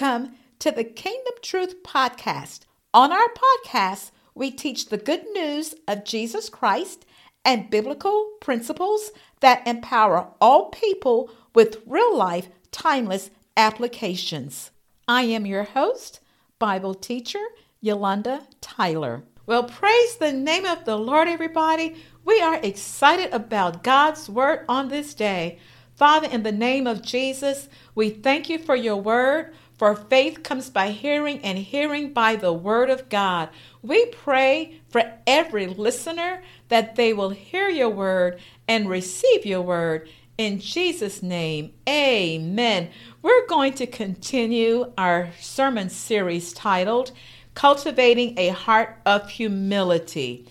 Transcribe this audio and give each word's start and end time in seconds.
Welcome 0.00 0.32
to 0.60 0.70
the 0.70 0.84
Kingdom 0.84 1.34
Truth 1.42 1.82
Podcast. 1.82 2.60
On 2.94 3.12
our 3.12 3.28
podcast, 3.66 4.12
we 4.34 4.50
teach 4.50 4.88
the 4.88 4.96
good 4.96 5.24
news 5.34 5.74
of 5.86 6.04
Jesus 6.04 6.48
Christ 6.48 7.04
and 7.44 7.68
biblical 7.68 8.30
principles 8.40 9.10
that 9.40 9.66
empower 9.66 10.28
all 10.40 10.70
people 10.70 11.30
with 11.54 11.82
real 11.86 12.16
life, 12.16 12.48
timeless 12.72 13.30
applications. 13.58 14.70
I 15.06 15.24
am 15.24 15.44
your 15.44 15.64
host, 15.64 16.20
Bible 16.58 16.94
teacher 16.94 17.44
Yolanda 17.82 18.46
Tyler. 18.62 19.24
Well, 19.44 19.64
praise 19.64 20.16
the 20.16 20.32
name 20.32 20.64
of 20.64 20.86
the 20.86 20.96
Lord, 20.96 21.28
everybody. 21.28 21.96
We 22.24 22.40
are 22.40 22.60
excited 22.62 23.34
about 23.34 23.82
God's 23.82 24.30
word 24.30 24.64
on 24.66 24.88
this 24.88 25.12
day. 25.12 25.58
Father, 25.94 26.28
in 26.28 26.42
the 26.42 26.52
name 26.52 26.86
of 26.86 27.02
Jesus, 27.02 27.68
we 27.94 28.08
thank 28.08 28.48
you 28.48 28.58
for 28.58 28.74
your 28.74 28.96
word. 28.96 29.52
For 29.80 29.96
faith 29.96 30.42
comes 30.42 30.68
by 30.68 30.90
hearing, 30.90 31.38
and 31.38 31.56
hearing 31.56 32.12
by 32.12 32.36
the 32.36 32.52
word 32.52 32.90
of 32.90 33.08
God. 33.08 33.48
We 33.80 34.04
pray 34.04 34.78
for 34.90 35.10
every 35.26 35.66
listener 35.68 36.42
that 36.68 36.96
they 36.96 37.14
will 37.14 37.30
hear 37.30 37.70
your 37.70 37.88
word 37.88 38.42
and 38.68 38.90
receive 38.90 39.46
your 39.46 39.62
word. 39.62 40.06
In 40.36 40.60
Jesus' 40.60 41.22
name, 41.22 41.72
amen. 41.88 42.90
We're 43.22 43.46
going 43.46 43.72
to 43.76 43.86
continue 43.86 44.92
our 44.98 45.30
sermon 45.40 45.88
series 45.88 46.52
titled 46.52 47.12
Cultivating 47.54 48.38
a 48.38 48.48
Heart 48.50 48.98
of 49.06 49.30
Humility. 49.30 50.46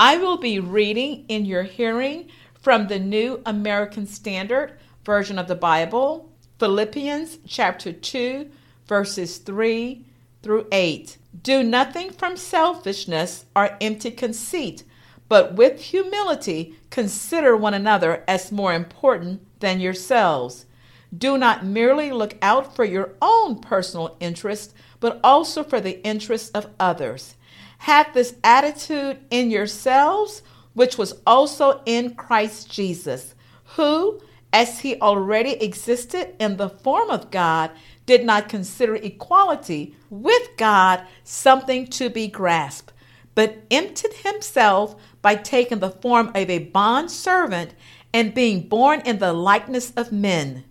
I 0.00 0.16
will 0.16 0.38
be 0.38 0.58
reading 0.58 1.24
in 1.28 1.46
your 1.46 1.62
hearing 1.62 2.30
from 2.60 2.88
the 2.88 2.98
New 2.98 3.42
American 3.46 4.08
Standard 4.08 4.76
version 5.04 5.38
of 5.38 5.46
the 5.46 5.54
Bible, 5.54 6.32
Philippians 6.58 7.38
chapter 7.46 7.92
2, 7.92 8.50
verses 8.92 9.38
3 9.38 10.04
through 10.42 10.66
8. 10.70 11.16
Do 11.42 11.62
nothing 11.62 12.10
from 12.10 12.36
selfishness 12.36 13.46
or 13.56 13.78
empty 13.80 14.10
conceit, 14.10 14.84
but 15.30 15.54
with 15.54 15.80
humility 15.80 16.74
consider 16.90 17.56
one 17.56 17.72
another 17.72 18.22
as 18.28 18.52
more 18.52 18.74
important 18.74 19.40
than 19.60 19.80
yourselves. 19.80 20.66
Do 21.16 21.38
not 21.38 21.64
merely 21.64 22.12
look 22.12 22.36
out 22.42 22.76
for 22.76 22.84
your 22.84 23.14
own 23.22 23.60
personal 23.60 24.14
interest, 24.20 24.74
but 25.00 25.18
also 25.24 25.62
for 25.64 25.80
the 25.80 26.04
interests 26.04 26.50
of 26.50 26.68
others. 26.78 27.34
Have 27.78 28.12
this 28.12 28.34
attitude 28.44 29.20
in 29.30 29.50
yourselves, 29.50 30.42
which 30.74 30.98
was 30.98 31.14
also 31.26 31.80
in 31.86 32.14
Christ 32.14 32.70
Jesus, 32.70 33.34
who, 33.76 34.20
as 34.52 34.80
he 34.80 35.00
already 35.00 35.52
existed 35.52 36.34
in 36.38 36.58
the 36.58 36.68
form 36.68 37.08
of 37.08 37.30
God, 37.30 37.70
did 38.06 38.24
not 38.24 38.48
consider 38.48 38.96
equality 38.96 39.96
with 40.10 40.56
God 40.56 41.04
something 41.24 41.86
to 41.88 42.10
be 42.10 42.28
grasped, 42.28 42.92
but 43.34 43.64
emptied 43.70 44.12
himself 44.14 44.96
by 45.22 45.36
taking 45.36 45.78
the 45.78 45.90
form 45.90 46.28
of 46.34 46.50
a 46.50 46.58
bond 46.58 47.10
servant 47.10 47.74
and 48.12 48.34
being 48.34 48.68
born 48.68 49.00
in 49.02 49.18
the 49.18 49.32
likeness 49.32 49.92
of 49.92 50.12
men. 50.12 50.64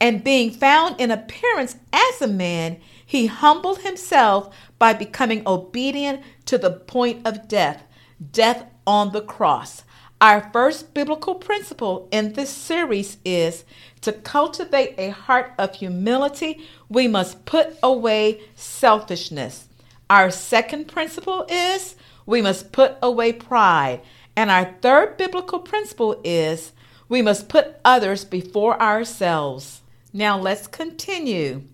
And 0.00 0.24
being 0.24 0.50
found 0.50 1.00
in 1.00 1.10
appearance 1.10 1.76
as 1.92 2.20
a 2.20 2.26
man, 2.26 2.80
he 3.06 3.26
humbled 3.26 3.80
himself 3.80 4.54
by 4.78 4.92
becoming 4.92 5.46
obedient 5.46 6.22
to 6.46 6.58
the 6.58 6.70
point 6.70 7.26
of 7.26 7.48
death, 7.48 7.84
death 8.32 8.66
on 8.86 9.12
the 9.12 9.22
cross. 9.22 9.84
Our 10.24 10.48
first 10.54 10.94
biblical 10.94 11.34
principle 11.34 12.08
in 12.10 12.32
this 12.32 12.48
series 12.48 13.18
is 13.26 13.66
to 14.00 14.10
cultivate 14.10 14.94
a 14.96 15.10
heart 15.10 15.52
of 15.58 15.74
humility, 15.74 16.66
we 16.88 17.06
must 17.06 17.44
put 17.44 17.76
away 17.82 18.40
selfishness. 18.54 19.68
Our 20.08 20.30
second 20.30 20.88
principle 20.88 21.44
is 21.50 21.96
we 22.24 22.40
must 22.40 22.72
put 22.72 22.96
away 23.02 23.34
pride. 23.34 24.00
And 24.34 24.50
our 24.50 24.74
third 24.80 25.18
biblical 25.18 25.58
principle 25.58 26.18
is 26.24 26.72
we 27.06 27.20
must 27.20 27.50
put 27.50 27.76
others 27.84 28.24
before 28.24 28.80
ourselves. 28.80 29.82
Now 30.14 30.38
let's 30.38 30.66
continue. 30.66 31.64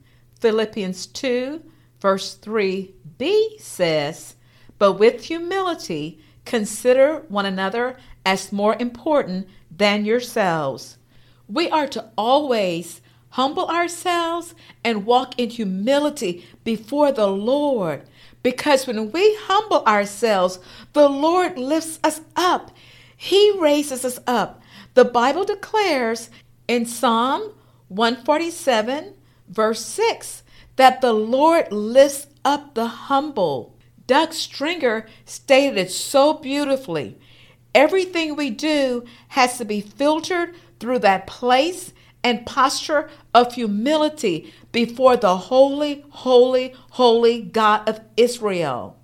Philippians 0.41 1.07
2, 1.07 1.63
verse 2.01 2.37
3b 2.43 3.61
says, 3.61 4.35
But 4.77 4.95
with 4.95 5.27
humility, 5.27 6.19
consider 6.45 7.23
one 7.29 7.47
another 7.47 7.97
as 8.25 8.53
more 8.53 8.77
important 8.79 9.49
than 9.71 10.05
yourselves. 10.05 10.99
We 11.49 11.69
are 11.71 11.87
to 11.89 12.11
always 12.17 13.01
humble 13.31 13.67
ourselves 13.69 14.55
and 14.85 15.07
walk 15.07 15.39
in 15.39 15.51
humility 15.51 16.47
before 16.65 17.13
the 17.13 17.29
Lord. 17.29 18.03
Because 18.43 18.87
when 18.87 19.13
we 19.13 19.37
humble 19.43 19.85
ourselves, 19.85 20.59
the 20.93 21.09
Lord 21.09 21.59
lifts 21.59 21.99
us 22.03 22.21
up. 22.37 22.71
He 23.17 23.53
raises 23.59 24.05
us 24.05 24.19
up. 24.27 24.63
The 24.95 25.05
Bible 25.05 25.45
declares 25.45 26.31
in 26.67 26.87
Psalm 26.87 27.53
147, 27.89 29.15
verse 29.49 29.85
6, 29.85 30.43
that 30.77 31.01
the 31.01 31.13
Lord 31.13 31.71
lifts 31.73 32.29
up 32.45 32.75
the 32.75 32.87
humble. 32.87 33.77
Doug 34.07 34.33
Stringer 34.33 35.07
stated 35.25 35.77
it 35.79 35.91
so 35.91 36.35
beautifully. 36.35 37.19
Everything 37.75 38.37
we 38.37 38.51
do 38.51 39.05
has 39.29 39.59
to 39.59 39.65
be 39.65 39.81
filtered 39.81 40.55
through 40.79 41.01
that 41.01 41.27
place 41.27 41.93
and 42.23 42.45
posture 42.47 43.09
of 43.33 43.55
humility 43.55 44.53
before 44.73 45.17
the 45.17 45.37
holy, 45.37 46.05
holy, 46.11 46.75
holy 46.91 47.43
God 47.43 47.89
of 47.89 48.01
Israel. 48.17 48.97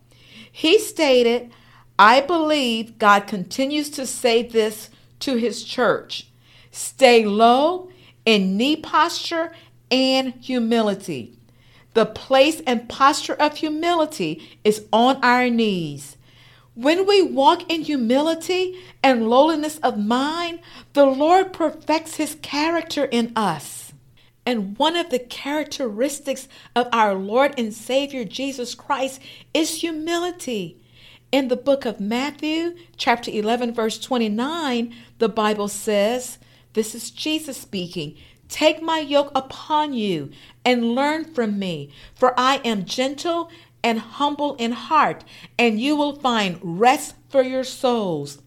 He 0.50 0.78
stated, 0.78 1.50
I 1.98 2.20
believe 2.20 2.98
God 2.98 3.26
continues 3.26 3.90
to 3.90 4.06
say 4.06 4.42
this 4.42 4.90
to 5.20 5.36
his 5.36 5.64
church 5.64 6.28
stay 6.70 7.24
low 7.24 7.90
in 8.26 8.56
knee 8.56 8.76
posture 8.76 9.52
and 9.90 10.34
humility. 10.40 11.38
The 11.94 12.04
place 12.04 12.60
and 12.66 12.88
posture 12.88 13.34
of 13.34 13.56
humility 13.56 14.58
is 14.62 14.84
on 14.92 15.16
our 15.24 15.48
knees. 15.48 16.15
When 16.76 17.06
we 17.06 17.22
walk 17.22 17.72
in 17.72 17.80
humility 17.80 18.78
and 19.02 19.30
lowliness 19.30 19.78
of 19.78 19.98
mind, 19.98 20.60
the 20.92 21.06
Lord 21.06 21.54
perfects 21.54 22.16
his 22.16 22.36
character 22.42 23.06
in 23.06 23.32
us. 23.34 23.94
And 24.44 24.76
one 24.76 24.94
of 24.94 25.08
the 25.08 25.18
characteristics 25.18 26.48
of 26.74 26.86
our 26.92 27.14
Lord 27.14 27.58
and 27.58 27.72
Savior 27.72 28.26
Jesus 28.26 28.74
Christ 28.74 29.22
is 29.54 29.80
humility. 29.80 30.76
In 31.32 31.48
the 31.48 31.56
book 31.56 31.86
of 31.86 31.98
Matthew, 31.98 32.76
chapter 32.98 33.30
11, 33.30 33.72
verse 33.72 33.98
29, 33.98 34.94
the 35.18 35.30
Bible 35.30 35.68
says, 35.68 36.36
This 36.74 36.94
is 36.94 37.10
Jesus 37.10 37.56
speaking. 37.56 38.18
Take 38.48 38.82
my 38.82 39.00
yoke 39.00 39.32
upon 39.34 39.94
you 39.94 40.30
and 40.62 40.94
learn 40.94 41.24
from 41.24 41.58
me, 41.58 41.90
for 42.14 42.38
I 42.38 42.56
am 42.64 42.84
gentle 42.84 43.50
and 43.86 44.00
humble 44.00 44.56
in 44.56 44.72
heart, 44.72 45.22
and 45.56 45.80
you 45.80 45.94
will 45.94 46.16
find 46.16 46.58
rest 46.60 47.14
for 47.28 47.40
your 47.40 47.62
souls. 47.62 48.42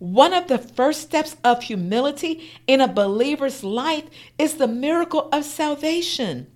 One 0.00 0.34
of 0.34 0.48
the 0.48 0.58
first 0.58 1.02
steps 1.02 1.36
of 1.44 1.62
humility 1.62 2.50
in 2.66 2.80
a 2.80 2.88
believer's 2.88 3.62
life 3.62 4.06
is 4.40 4.54
the 4.54 4.66
miracle 4.66 5.28
of 5.30 5.44
salvation. 5.44 6.48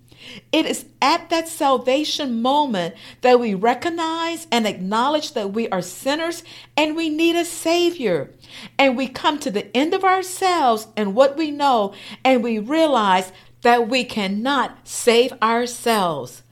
It 0.51 0.65
is 0.65 0.87
at 1.01 1.29
that 1.29 1.47
salvation 1.47 2.41
moment 2.41 2.95
that 3.21 3.39
we 3.39 3.53
recognize 3.53 4.45
and 4.51 4.67
acknowledge 4.67 5.31
that 5.31 5.53
we 5.53 5.69
are 5.69 5.81
sinners 5.81 6.43
and 6.75 6.97
we 6.97 7.07
need 7.07 7.37
a 7.37 7.45
Savior. 7.45 8.33
And 8.77 8.97
we 8.97 9.07
come 9.07 9.39
to 9.39 9.49
the 9.49 9.73
end 9.73 9.93
of 9.93 10.03
ourselves 10.03 10.87
and 10.97 11.15
what 11.15 11.37
we 11.37 11.49
know, 11.49 11.93
and 12.25 12.43
we 12.43 12.59
realize 12.59 13.31
that 13.61 13.87
we 13.87 14.03
cannot 14.03 14.85
save 14.85 15.31
ourselves. 15.41 16.43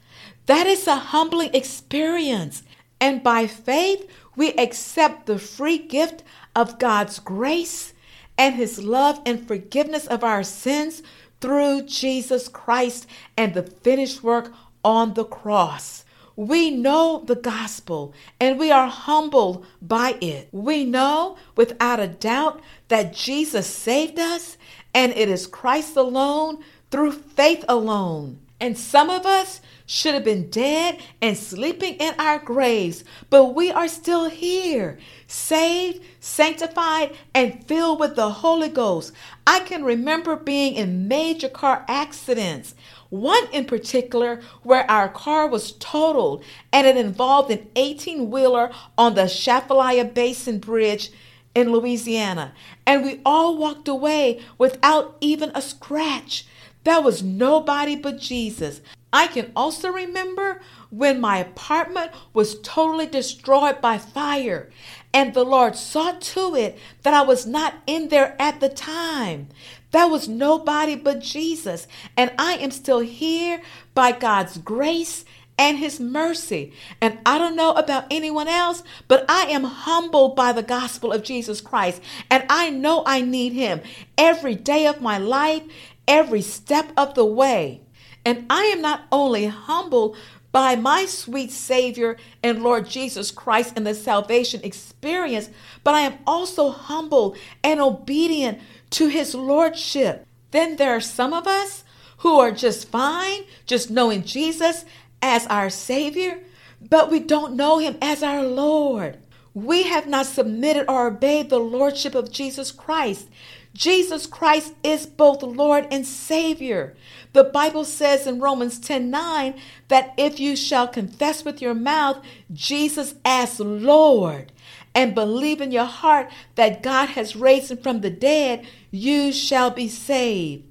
That 0.46 0.66
is 0.66 0.86
a 0.86 0.96
humbling 0.96 1.54
experience. 1.54 2.62
And 3.00 3.22
by 3.22 3.46
faith, 3.46 4.08
we 4.36 4.52
accept 4.52 5.26
the 5.26 5.38
free 5.38 5.78
gift 5.78 6.22
of 6.54 6.78
God's 6.78 7.18
grace 7.18 7.92
and 8.38 8.54
His 8.54 8.82
love 8.82 9.20
and 9.26 9.46
forgiveness 9.46 10.06
of 10.06 10.22
our 10.24 10.42
sins 10.42 11.02
through 11.40 11.82
Jesus 11.82 12.48
Christ 12.48 13.06
and 13.36 13.54
the 13.54 13.62
finished 13.62 14.22
work 14.22 14.52
on 14.84 15.14
the 15.14 15.24
cross. 15.24 16.04
We 16.36 16.70
know 16.70 17.22
the 17.26 17.34
gospel 17.34 18.12
and 18.38 18.58
we 18.58 18.70
are 18.70 18.88
humbled 18.88 19.64
by 19.80 20.16
it. 20.20 20.48
We 20.52 20.84
know 20.84 21.38
without 21.56 21.98
a 21.98 22.08
doubt 22.08 22.60
that 22.88 23.14
Jesus 23.14 23.66
saved 23.66 24.18
us 24.18 24.58
and 24.94 25.12
it 25.12 25.30
is 25.30 25.46
Christ 25.46 25.96
alone 25.96 26.62
through 26.90 27.12
faith 27.12 27.64
alone. 27.68 28.38
And 28.58 28.78
some 28.78 29.10
of 29.10 29.26
us 29.26 29.60
should 29.84 30.14
have 30.14 30.24
been 30.24 30.50
dead 30.50 30.98
and 31.20 31.36
sleeping 31.36 31.94
in 31.94 32.14
our 32.18 32.38
graves, 32.38 33.04
but 33.28 33.54
we 33.54 33.70
are 33.70 33.86
still 33.86 34.28
here, 34.30 34.98
saved, 35.26 36.02
sanctified, 36.20 37.14
and 37.34 37.64
filled 37.66 38.00
with 38.00 38.16
the 38.16 38.30
Holy 38.30 38.68
Ghost. 38.68 39.12
I 39.46 39.60
can 39.60 39.84
remember 39.84 40.36
being 40.36 40.74
in 40.74 41.06
major 41.06 41.48
car 41.48 41.84
accidents, 41.86 42.74
One 43.10 43.46
in 43.52 43.66
particular 43.66 44.40
where 44.62 44.90
our 44.90 45.08
car 45.08 45.46
was 45.46 45.72
totaled 45.72 46.42
and 46.72 46.86
it 46.86 46.96
involved 46.96 47.50
an 47.50 47.68
18 47.76 48.30
wheeler 48.30 48.70
on 48.98 49.14
the 49.14 49.24
Atchafalaya 49.24 50.04
Basin 50.06 50.58
Bridge 50.58 51.12
in 51.54 51.72
Louisiana. 51.72 52.52
And 52.86 53.04
we 53.04 53.20
all 53.24 53.56
walked 53.56 53.86
away 53.88 54.40
without 54.58 55.16
even 55.20 55.52
a 55.54 55.62
scratch. 55.62 56.46
There 56.86 57.00
was 57.00 57.20
nobody 57.20 57.96
but 57.96 58.20
Jesus. 58.20 58.80
I 59.12 59.26
can 59.26 59.50
also 59.56 59.90
remember 59.90 60.60
when 60.90 61.20
my 61.20 61.38
apartment 61.38 62.12
was 62.32 62.60
totally 62.60 63.06
destroyed 63.06 63.80
by 63.80 63.98
fire, 63.98 64.70
and 65.12 65.34
the 65.34 65.42
Lord 65.42 65.74
saw 65.74 66.12
to 66.12 66.54
it 66.54 66.78
that 67.02 67.12
I 67.12 67.22
was 67.22 67.44
not 67.44 67.74
in 67.88 68.06
there 68.06 68.40
at 68.40 68.60
the 68.60 68.68
time. 68.68 69.48
There 69.90 70.06
was 70.06 70.28
nobody 70.28 70.94
but 70.94 71.18
Jesus, 71.18 71.88
and 72.16 72.30
I 72.38 72.52
am 72.58 72.70
still 72.70 73.00
here 73.00 73.62
by 73.92 74.12
God's 74.12 74.56
grace 74.56 75.24
and 75.58 75.78
his 75.78 75.98
mercy. 75.98 76.72
And 77.00 77.18
I 77.26 77.38
don't 77.38 77.56
know 77.56 77.72
about 77.72 78.04
anyone 78.10 78.46
else, 78.46 78.82
but 79.08 79.24
I 79.28 79.46
am 79.46 79.64
humbled 79.64 80.36
by 80.36 80.52
the 80.52 80.62
gospel 80.62 81.12
of 81.12 81.24
Jesus 81.24 81.60
Christ. 81.60 82.00
And 82.30 82.44
I 82.48 82.70
know 82.70 83.02
I 83.06 83.22
need 83.22 83.54
him 83.54 83.80
every 84.16 84.54
day 84.54 84.86
of 84.86 85.00
my 85.00 85.18
life, 85.18 85.62
every 86.08 86.42
step 86.42 86.92
of 86.96 87.14
the 87.14 87.24
way. 87.24 87.80
And 88.24 88.46
I 88.50 88.64
am 88.64 88.82
not 88.82 89.04
only 89.12 89.46
humbled 89.46 90.16
by 90.52 90.74
my 90.74 91.06
sweet 91.06 91.50
Savior 91.50 92.16
and 92.42 92.62
Lord 92.62 92.88
Jesus 92.88 93.30
Christ 93.30 93.74
and 93.76 93.86
the 93.86 93.94
salvation 93.94 94.60
experience, 94.64 95.50
but 95.84 95.94
I 95.94 96.00
am 96.00 96.18
also 96.26 96.70
humble 96.70 97.36
and 97.62 97.80
obedient 97.80 98.58
to 98.90 99.08
his 99.08 99.34
Lordship. 99.34 100.26
Then 100.50 100.76
there 100.76 100.96
are 100.96 101.00
some 101.00 101.32
of 101.32 101.46
us 101.46 101.84
who 102.18 102.38
are 102.38 102.50
just 102.50 102.88
fine, 102.88 103.44
just 103.66 103.90
knowing 103.90 104.24
Jesus 104.24 104.84
as 105.22 105.46
our 105.48 105.70
Savior, 105.70 106.40
but 106.80 107.10
we 107.10 107.20
don't 107.20 107.56
know 107.56 107.78
Him 107.78 107.96
as 108.00 108.22
our 108.22 108.42
Lord. 108.42 109.18
We 109.54 109.84
have 109.84 110.06
not 110.06 110.26
submitted 110.26 110.86
or 110.88 111.08
obeyed 111.08 111.50
the 111.50 111.58
Lordship 111.58 112.14
of 112.14 112.30
Jesus 112.30 112.70
Christ. 112.70 113.28
Jesus 113.76 114.26
Christ 114.26 114.74
is 114.82 115.06
both 115.06 115.42
Lord 115.42 115.86
and 115.90 116.06
Savior. 116.06 116.96
The 117.34 117.44
Bible 117.44 117.84
says 117.84 118.26
in 118.26 118.40
Romans 118.40 118.78
10 118.78 119.10
9 119.10 119.54
that 119.88 120.14
if 120.16 120.40
you 120.40 120.56
shall 120.56 120.88
confess 120.88 121.44
with 121.44 121.60
your 121.60 121.74
mouth 121.74 122.24
Jesus 122.52 123.14
as 123.24 123.60
Lord 123.60 124.50
and 124.94 125.14
believe 125.14 125.60
in 125.60 125.72
your 125.72 125.84
heart 125.84 126.30
that 126.54 126.82
God 126.82 127.10
has 127.10 127.36
raised 127.36 127.70
him 127.70 127.76
from 127.76 128.00
the 128.00 128.10
dead, 128.10 128.66
you 128.90 129.30
shall 129.30 129.70
be 129.70 129.88
saved. 129.88 130.64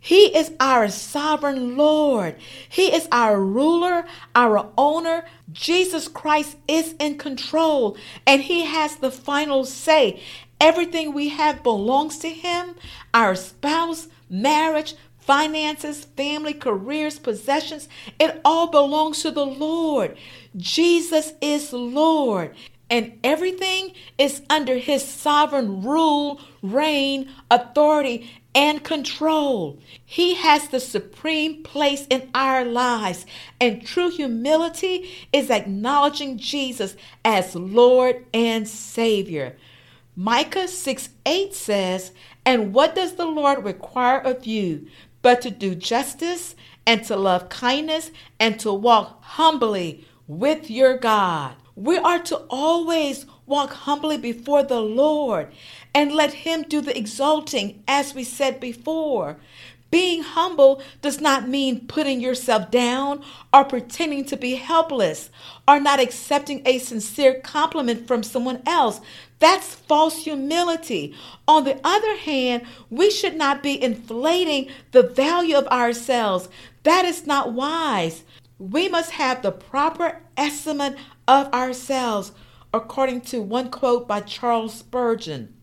He 0.00 0.36
is 0.36 0.52
our 0.60 0.88
sovereign 0.88 1.76
Lord. 1.76 2.36
He 2.68 2.94
is 2.94 3.08
our 3.10 3.40
ruler, 3.40 4.06
our 4.34 4.70
owner. 4.78 5.24
Jesus 5.52 6.08
Christ 6.08 6.56
is 6.68 6.94
in 6.98 7.18
control 7.18 7.96
and 8.26 8.42
He 8.42 8.64
has 8.64 8.96
the 8.96 9.10
final 9.10 9.64
say. 9.64 10.22
Everything 10.60 11.12
we 11.12 11.28
have 11.30 11.62
belongs 11.62 12.18
to 12.18 12.28
Him 12.28 12.74
our 13.14 13.34
spouse, 13.34 14.08
marriage, 14.28 14.94
finances, 15.18 16.04
family, 16.04 16.54
careers, 16.54 17.18
possessions. 17.18 17.88
It 18.18 18.40
all 18.44 18.68
belongs 18.68 19.22
to 19.22 19.30
the 19.30 19.46
Lord. 19.46 20.16
Jesus 20.56 21.32
is 21.40 21.72
Lord 21.72 22.54
and 22.90 23.18
everything 23.22 23.92
is 24.16 24.42
under 24.48 24.76
his 24.76 25.06
sovereign 25.06 25.82
rule, 25.82 26.40
reign, 26.62 27.30
authority, 27.50 28.30
and 28.54 28.82
control. 28.82 29.78
He 30.04 30.34
has 30.34 30.68
the 30.68 30.80
supreme 30.80 31.62
place 31.62 32.06
in 32.08 32.30
our 32.34 32.64
lives, 32.64 33.26
and 33.60 33.86
true 33.86 34.10
humility 34.10 35.10
is 35.32 35.50
acknowledging 35.50 36.38
Jesus 36.38 36.96
as 37.24 37.54
Lord 37.54 38.24
and 38.32 38.66
Savior. 38.66 39.56
Micah 40.20 40.66
6 40.66 41.10
8 41.26 41.54
says, 41.54 42.10
And 42.44 42.74
what 42.74 42.96
does 42.96 43.14
the 43.14 43.24
Lord 43.24 43.64
require 43.64 44.18
of 44.18 44.46
you 44.46 44.88
but 45.22 45.40
to 45.42 45.50
do 45.52 45.76
justice 45.76 46.56
and 46.84 47.04
to 47.04 47.14
love 47.14 47.48
kindness 47.48 48.10
and 48.40 48.58
to 48.58 48.72
walk 48.72 49.22
humbly 49.22 50.04
with 50.26 50.68
your 50.72 50.98
God? 50.98 51.54
We 51.76 51.98
are 51.98 52.18
to 52.18 52.38
always 52.50 53.26
walk 53.46 53.70
humbly 53.72 54.18
before 54.18 54.64
the 54.64 54.80
Lord 54.80 55.52
and 55.94 56.10
let 56.10 56.32
Him 56.32 56.64
do 56.64 56.80
the 56.80 56.98
exalting, 56.98 57.84
as 57.86 58.12
we 58.12 58.24
said 58.24 58.58
before. 58.58 59.36
Being 59.90 60.22
humble 60.22 60.82
does 61.00 61.20
not 61.20 61.48
mean 61.48 61.86
putting 61.86 62.20
yourself 62.20 62.70
down 62.70 63.22
or 63.54 63.64
pretending 63.64 64.24
to 64.26 64.36
be 64.36 64.56
helpless 64.56 65.30
or 65.66 65.80
not 65.80 65.98
accepting 65.98 66.60
a 66.66 66.78
sincere 66.78 67.40
compliment 67.40 68.06
from 68.06 68.22
someone 68.22 68.62
else. 68.66 69.00
That's 69.38 69.74
false 69.74 70.24
humility. 70.24 71.14
On 71.46 71.64
the 71.64 71.80
other 71.82 72.16
hand, 72.16 72.64
we 72.90 73.10
should 73.10 73.36
not 73.36 73.62
be 73.62 73.82
inflating 73.82 74.68
the 74.92 75.04
value 75.04 75.56
of 75.56 75.66
ourselves. 75.68 76.48
That 76.82 77.06
is 77.06 77.26
not 77.26 77.52
wise. 77.52 78.24
We 78.58 78.88
must 78.88 79.12
have 79.12 79.40
the 79.40 79.52
proper 79.52 80.20
estimate 80.36 80.96
of 81.26 81.52
ourselves, 81.54 82.32
according 82.74 83.22
to 83.22 83.40
one 83.40 83.70
quote 83.70 84.06
by 84.06 84.20
Charles 84.20 84.74
Spurgeon. 84.74 85.54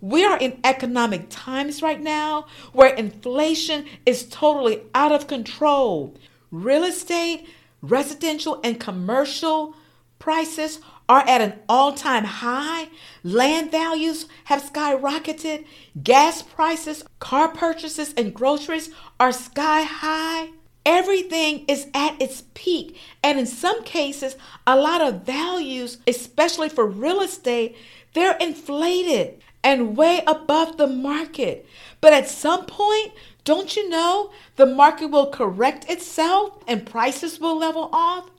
We 0.00 0.24
are 0.24 0.38
in 0.38 0.58
economic 0.64 1.26
times 1.28 1.82
right 1.82 2.00
now 2.00 2.46
where 2.72 2.94
inflation 2.94 3.84
is 4.06 4.26
totally 4.28 4.82
out 4.94 5.12
of 5.12 5.26
control. 5.26 6.14
Real 6.50 6.84
estate, 6.84 7.46
residential, 7.82 8.60
and 8.64 8.80
commercial 8.80 9.74
prices 10.18 10.80
are 11.08 11.28
at 11.28 11.40
an 11.42 11.54
all 11.68 11.92
time 11.92 12.24
high. 12.24 12.88
Land 13.22 13.70
values 13.70 14.26
have 14.44 14.62
skyrocketed. 14.62 15.66
Gas 16.02 16.40
prices, 16.42 17.04
car 17.18 17.48
purchases, 17.48 18.14
and 18.16 18.34
groceries 18.34 18.90
are 19.18 19.32
sky 19.32 19.82
high. 19.82 20.50
Everything 20.86 21.66
is 21.68 21.88
at 21.92 22.20
its 22.22 22.44
peak. 22.54 22.96
And 23.22 23.38
in 23.38 23.46
some 23.46 23.84
cases, 23.84 24.36
a 24.66 24.76
lot 24.76 25.02
of 25.02 25.24
values, 25.24 25.98
especially 26.06 26.70
for 26.70 26.86
real 26.86 27.20
estate, 27.20 27.76
they're 28.14 28.36
inflated 28.38 29.40
and 29.62 29.96
way 29.96 30.22
above 30.26 30.76
the 30.76 30.86
market. 30.86 31.66
But 32.00 32.12
at 32.12 32.28
some 32.28 32.66
point, 32.66 33.12
don't 33.44 33.76
you 33.76 33.88
know 33.88 34.30
the 34.56 34.66
market 34.66 35.08
will 35.08 35.30
correct 35.30 35.90
itself 35.90 36.62
and 36.66 36.86
prices 36.86 37.40
will 37.40 37.58
level 37.58 37.90
off? 37.92 38.30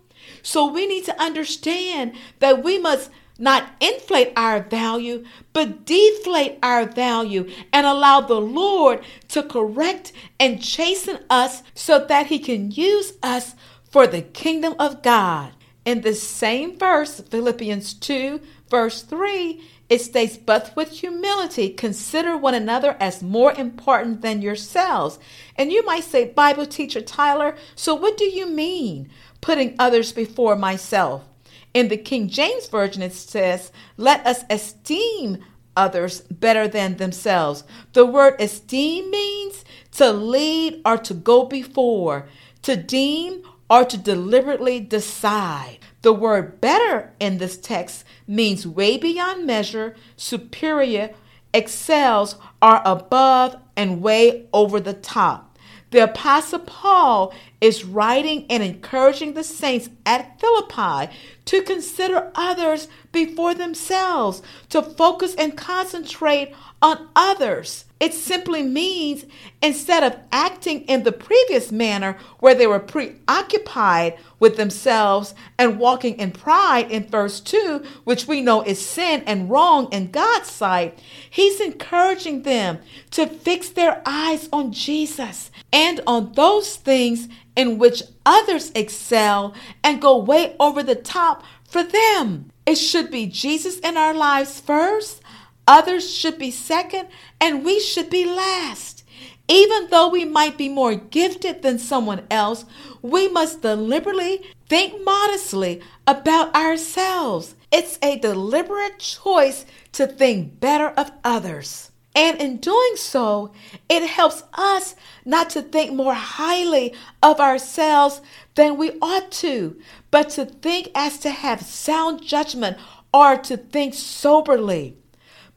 So 0.42 0.66
we 0.68 0.88
need 0.88 1.06
to 1.06 1.22
understand 1.22 2.14
that 2.40 2.64
we 2.64 2.78
must 2.78 3.10
not 3.38 3.70
inflate 3.80 4.32
our 4.36 4.62
value, 4.62 5.26
but 5.52 5.86
deflate 5.86 6.60
our 6.62 6.86
value 6.86 7.50
and 7.74 7.88
allow 7.88 8.22
the 8.22 8.40
Lord 8.40 9.04
to 9.30 9.42
correct 9.42 10.12
and 10.40 10.62
chasten 10.62 11.20
us 11.30 11.64
so 11.74 12.06
that 12.06 12.28
He 12.28 12.38
can 12.38 12.70
use 12.72 13.14
us 13.24 13.56
for 13.90 14.06
the 14.06 14.22
kingdom 14.22 14.76
of 14.78 15.02
God. 15.02 15.54
In 15.84 16.02
the 16.02 16.14
same 16.14 16.78
verse, 16.78 17.20
Philippians 17.20 17.96
2, 17.96 18.40
verse 18.70 19.02
3, 19.02 19.62
it 19.92 20.00
states, 20.00 20.38
But 20.38 20.74
with 20.74 20.90
humility, 20.90 21.68
consider 21.68 22.38
one 22.38 22.54
another 22.54 22.96
as 23.02 23.22
more 23.22 23.52
important 23.52 24.22
than 24.22 24.42
yourselves. 24.42 25.20
And 25.58 25.70
you 25.70 25.86
might 25.86 26.06
say, 26.06 26.30
Bible 26.30 26.66
teacher 26.66 27.02
Tyler, 27.02 27.58
so 27.76 27.94
what 27.94 28.16
do 28.16 28.24
you 28.24 28.48
mean, 28.48 29.10
putting 29.42 29.76
others 29.78 30.14
before 30.14 30.56
myself? 30.56 31.26
In 31.74 31.90
the 31.90 31.98
King 31.98 32.30
James 32.30 32.70
Version, 32.70 33.02
it 33.02 33.12
says, 33.12 33.74
Let 33.98 34.26
us 34.26 34.46
esteem 34.50 35.44
others 35.76 36.22
better 36.22 36.70
than 36.70 36.96
themselves. 36.96 37.66
The 37.92 38.06
word 38.06 38.40
esteem 38.40 39.12
means 39.12 39.66
to 39.98 40.14
lead 40.14 40.82
or 40.86 41.00
to 41.00 41.14
go 41.14 41.44
before, 41.44 42.30
to 42.62 42.78
deem 42.78 43.44
or 43.72 43.86
to 43.86 43.98
deliberately 43.98 44.82
decide. 44.82 45.80
The 46.02 46.12
word 46.12 46.60
better 46.60 47.14
in 47.22 47.38
this 47.38 47.56
text 47.56 48.04
means 48.28 48.68
way 48.68 48.98
beyond 48.98 49.48
measure, 49.48 49.96
superior, 50.18 51.12
excels, 51.54 52.36
or 52.62 52.82
above, 52.84 53.56
and 53.78 54.02
way 54.02 54.48
over 54.52 54.82
the 54.82 54.94
top. 54.94 55.58
The 55.92 56.04
Apostle 56.04 56.60
Paul 56.60 57.34
is 57.62 57.86
writing 57.86 58.46
and 58.50 58.62
encouraging 58.62 59.36
the 59.36 59.44
saints 59.44 59.90
at 60.06 60.38
Philippi 60.42 61.14
to 61.46 61.62
consider 61.62 62.30
others 62.36 62.90
before 63.14 63.54
themselves, 63.54 64.42
to 64.70 64.82
focus 64.82 65.34
and 65.36 65.56
concentrate 65.56 66.54
on 66.82 67.08
others. 67.16 67.86
It 68.02 68.16
simply 68.16 68.64
means 68.64 69.26
instead 69.62 70.04
of 70.04 70.18
acting 70.32 70.82
in 70.86 71.04
the 71.04 71.12
previous 71.12 71.72
manner 71.72 72.18
where 72.40 72.56
they 72.56 72.66
were 72.66 72.80
preoccupied 72.80 74.18
with 74.40 74.58
themselves 74.58 75.36
and 75.60 75.78
walking 75.78 76.18
in 76.18 76.32
pride 76.32 76.90
in 76.90 77.08
verse 77.08 77.40
2, 77.40 77.84
which 78.04 78.28
we 78.28 78.42
know 78.42 78.64
is 78.64 78.84
sin 78.84 79.22
and 79.28 79.52
wrong 79.52 79.88
in 79.92 80.10
God's 80.10 80.50
sight, 80.50 80.98
he's 81.30 81.62
encouraging 81.62 82.42
them 82.42 82.80
to 83.12 83.28
fix 83.28 83.70
their 83.70 84.02
eyes 84.04 84.50
on 84.52 84.72
Jesus 84.72 85.52
and 85.72 86.02
on 86.08 86.34
those 86.34 86.78
things 86.78 87.28
in 87.56 87.78
which 87.78 88.02
others 88.26 88.72
excel 88.74 89.54
and 89.84 90.02
go 90.02 90.18
way 90.18 90.56
over 90.60 90.82
the 90.82 90.96
top 90.96 91.44
for 91.64 91.84
them. 91.84 92.50
It 92.66 92.76
should 92.76 93.12
be 93.12 93.28
Jesus 93.28 93.78
in 93.80 93.96
our 93.96 94.16
lives 94.16 94.60
first 94.60 95.21
Others 95.68 96.14
should 96.14 96.38
be 96.38 96.52
second, 96.52 97.08
and 97.40 97.64
we 97.64 97.80
should 97.80 98.10
be 98.10 98.26
last. 98.26 99.04
Even 99.48 99.88
though 99.90 100.10
we 100.10 100.26
might 100.26 100.58
be 100.58 100.70
more 100.70 100.96
gifted 100.96 101.62
than 101.62 101.78
someone 101.78 102.26
else, 102.32 102.66
we 103.02 103.28
must 103.28 103.62
deliberately 103.62 104.44
think 104.70 105.04
modestly 105.04 105.82
about 106.08 106.56
ourselves. 106.56 107.56
It's 107.72 108.00
a 108.02 108.18
deliberate 108.18 109.00
choice 109.00 109.66
to 109.94 110.08
think 110.08 110.60
better 110.60 110.90
of 110.90 111.12
others. 111.24 111.92
And 112.16 112.42
in 112.42 112.58
doing 112.58 112.96
so, 112.96 113.54
it 113.90 114.06
helps 114.08 114.44
us 114.54 114.96
not 115.24 115.50
to 115.52 115.62
think 115.62 115.94
more 115.94 116.14
highly 116.14 116.94
of 117.24 117.40
ourselves 117.40 118.22
than 118.56 118.78
we 118.78 118.92
ought 119.02 119.32
to, 119.32 119.80
but 120.12 120.30
to 120.32 120.46
think 120.46 120.90
as 120.94 121.18
to 121.20 121.30
have 121.30 121.62
sound 121.62 122.22
judgment 122.22 122.78
or 123.14 123.38
to 123.38 123.56
think 123.56 123.94
soberly. 123.94 124.98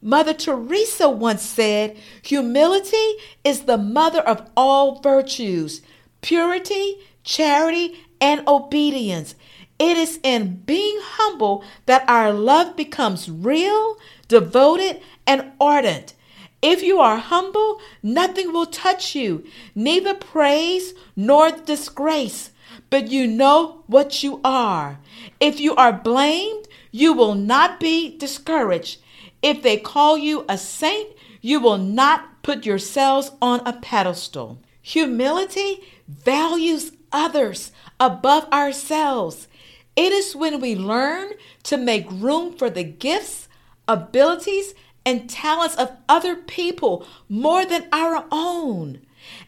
Mother 0.05 0.35
Teresa 0.35 1.09
once 1.09 1.41
said, 1.41 1.97
Humility 2.21 3.15
is 3.43 3.61
the 3.61 3.75
mother 3.79 4.19
of 4.19 4.47
all 4.55 5.01
virtues, 5.01 5.81
purity, 6.21 6.97
charity, 7.23 8.05
and 8.21 8.47
obedience. 8.47 9.33
It 9.79 9.97
is 9.97 10.19
in 10.21 10.57
being 10.57 10.99
humble 11.01 11.63
that 11.87 12.07
our 12.07 12.31
love 12.31 12.75
becomes 12.75 13.31
real, 13.31 13.97
devoted, 14.27 15.01
and 15.25 15.51
ardent. 15.59 16.13
If 16.61 16.83
you 16.83 16.99
are 16.99 17.17
humble, 17.17 17.81
nothing 18.03 18.53
will 18.53 18.67
touch 18.67 19.15
you, 19.15 19.43
neither 19.73 20.13
praise 20.13 20.93
nor 21.15 21.49
disgrace, 21.49 22.51
but 22.91 23.07
you 23.07 23.25
know 23.25 23.83
what 23.87 24.21
you 24.21 24.39
are. 24.43 24.99
If 25.39 25.59
you 25.59 25.75
are 25.75 25.91
blamed, 25.91 26.67
you 26.95 27.11
will 27.11 27.35
not 27.35 27.77
be 27.77 28.17
discouraged. 28.17 29.01
If 29.41 29.61
they 29.61 29.75
call 29.75 30.17
you 30.17 30.45
a 30.47 30.57
saint, 30.57 31.09
you 31.41 31.59
will 31.59 31.77
not 31.77 32.41
put 32.41 32.65
yourselves 32.65 33.31
on 33.41 33.59
a 33.65 33.73
pedestal. 33.73 34.59
Humility 34.81 35.83
values 36.07 36.93
others 37.11 37.73
above 37.99 38.45
ourselves. 38.53 39.49
It 39.97 40.13
is 40.13 40.37
when 40.37 40.61
we 40.61 40.73
learn 40.73 41.33
to 41.63 41.75
make 41.75 42.09
room 42.09 42.53
for 42.53 42.69
the 42.69 42.85
gifts, 42.85 43.49
abilities, 43.89 44.73
and 45.05 45.29
talents 45.29 45.75
of 45.75 45.91
other 46.07 46.37
people 46.37 47.05
more 47.27 47.65
than 47.65 47.89
our 47.91 48.23
own. 48.31 49.04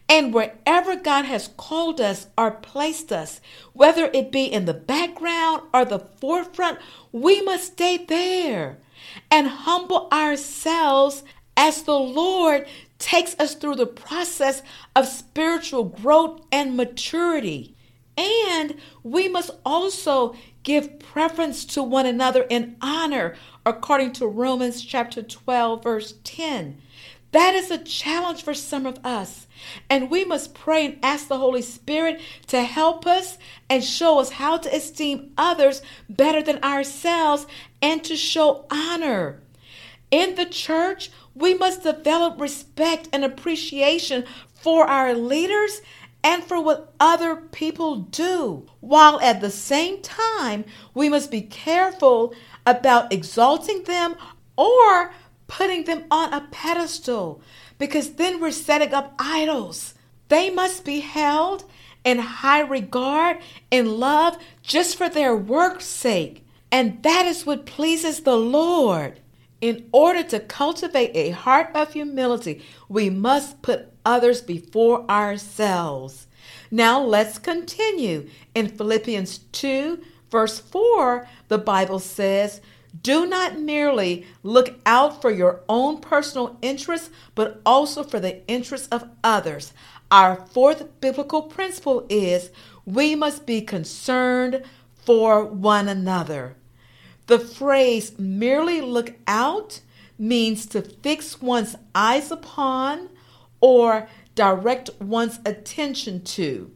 And 0.09 0.33
wherever 0.33 0.95
God 0.95 1.25
has 1.25 1.49
called 1.57 1.99
us 1.99 2.27
or 2.37 2.51
placed 2.51 3.11
us, 3.11 3.41
whether 3.73 4.05
it 4.13 4.31
be 4.31 4.45
in 4.45 4.65
the 4.65 4.73
background 4.73 5.63
or 5.73 5.85
the 5.85 5.99
forefront, 5.99 6.79
we 7.11 7.41
must 7.41 7.73
stay 7.73 7.97
there 7.97 8.77
and 9.29 9.47
humble 9.47 10.07
ourselves 10.11 11.23
as 11.55 11.83
the 11.83 11.99
Lord 11.99 12.67
takes 12.99 13.35
us 13.39 13.55
through 13.55 13.75
the 13.75 13.85
process 13.85 14.61
of 14.95 15.07
spiritual 15.07 15.83
growth 15.83 16.41
and 16.51 16.77
maturity. 16.77 17.75
And 18.17 18.75
we 19.03 19.27
must 19.27 19.51
also 19.65 20.35
give 20.63 20.99
preference 20.99 21.65
to 21.65 21.83
one 21.83 22.05
another 22.05 22.43
in 22.49 22.75
honor, 22.81 23.35
according 23.65 24.13
to 24.13 24.27
Romans 24.27 24.83
chapter 24.83 25.21
12, 25.21 25.83
verse 25.83 26.15
10. 26.23 26.81
That 27.31 27.53
is 27.53 27.69
a 27.69 27.77
challenge 27.77 28.43
for 28.43 28.53
some 28.53 28.85
of 28.85 28.99
us. 29.05 29.46
And 29.89 30.09
we 30.09 30.25
must 30.25 30.53
pray 30.53 30.85
and 30.85 30.99
ask 31.03 31.27
the 31.27 31.37
Holy 31.37 31.61
Spirit 31.61 32.21
to 32.47 32.63
help 32.63 33.05
us 33.05 33.37
and 33.69 33.83
show 33.83 34.19
us 34.19 34.31
how 34.31 34.57
to 34.57 34.75
esteem 34.75 35.31
others 35.37 35.81
better 36.09 36.41
than 36.41 36.63
ourselves 36.63 37.47
and 37.81 38.03
to 38.03 38.15
show 38.15 38.65
honor. 38.69 39.41
In 40.11 40.35
the 40.35 40.45
church, 40.45 41.11
we 41.35 41.53
must 41.53 41.83
develop 41.83 42.39
respect 42.39 43.09
and 43.11 43.23
appreciation 43.23 44.23
for 44.53 44.85
our 44.85 45.13
leaders 45.13 45.81
and 46.23 46.43
for 46.43 46.59
what 46.59 46.93
other 46.99 47.35
people 47.35 47.95
do, 47.95 48.67
while 48.79 49.19
at 49.21 49.39
the 49.39 49.49
same 49.49 50.01
time, 50.01 50.65
we 50.93 51.09
must 51.09 51.31
be 51.31 51.41
careful 51.41 52.33
about 52.65 53.13
exalting 53.13 53.83
them 53.83 54.15
or 54.57 55.13
putting 55.47 55.85
them 55.85 56.03
on 56.11 56.33
a 56.33 56.47
pedestal 56.51 57.41
because 57.77 58.11
then 58.13 58.39
we're 58.39 58.51
setting 58.51 58.93
up 58.93 59.13
idols. 59.19 59.93
They 60.29 60.49
must 60.49 60.83
be 60.83 60.99
held 60.99 61.63
in 62.03 62.19
high 62.19 62.61
regard 62.61 63.37
and 63.71 63.97
love 63.97 64.37
just 64.61 64.97
for 64.97 65.09
their 65.09 65.35
work's 65.35 65.85
sake. 65.85 66.45
And 66.71 67.01
that 67.03 67.25
is 67.25 67.45
what 67.45 67.65
pleases 67.65 68.21
the 68.21 68.35
Lord. 68.35 69.19
In 69.59 69.89
order 69.91 70.21
to 70.23 70.39
cultivate 70.39 71.11
a 71.15 71.31
heart 71.31 71.71
of 71.73 71.93
humility, 71.93 72.63
we 72.87 73.09
must 73.09 73.61
put 73.61 73.91
others 74.05 74.41
before 74.41 75.09
ourselves. 75.09 76.27
Now 76.69 77.01
let's 77.01 77.39
continue. 77.39 78.29
In 78.53 78.67
Philippians 78.67 79.39
2, 79.51 79.99
verse 80.29 80.59
4, 80.59 81.27
the 81.47 81.57
Bible 81.57 81.99
says, 81.99 82.61
do 83.03 83.25
not 83.25 83.59
merely 83.59 84.25
look 84.43 84.79
out 84.85 85.21
for 85.21 85.31
your 85.31 85.61
own 85.69 85.99
personal 85.99 86.57
interests, 86.61 87.09
but 87.35 87.61
also 87.65 88.03
for 88.03 88.19
the 88.19 88.45
interests 88.47 88.87
of 88.89 89.09
others. 89.23 89.73
Our 90.09 90.35
fourth 90.35 90.99
biblical 91.01 91.43
principle 91.43 92.05
is 92.09 92.49
we 92.85 93.15
must 93.15 93.45
be 93.45 93.61
concerned 93.61 94.63
for 95.05 95.43
one 95.45 95.87
another. 95.87 96.55
The 97.27 97.39
phrase 97.39 98.17
merely 98.17 98.79
look 98.79 99.13
out 99.27 99.81
means 100.17 100.65
to 100.67 100.81
fix 100.81 101.41
one's 101.41 101.75
eyes 101.93 102.31
upon 102.31 103.09
or 103.59 104.07
direct 104.35 104.89
one's 104.99 105.39
attention 105.45 106.23
to. 106.23 106.71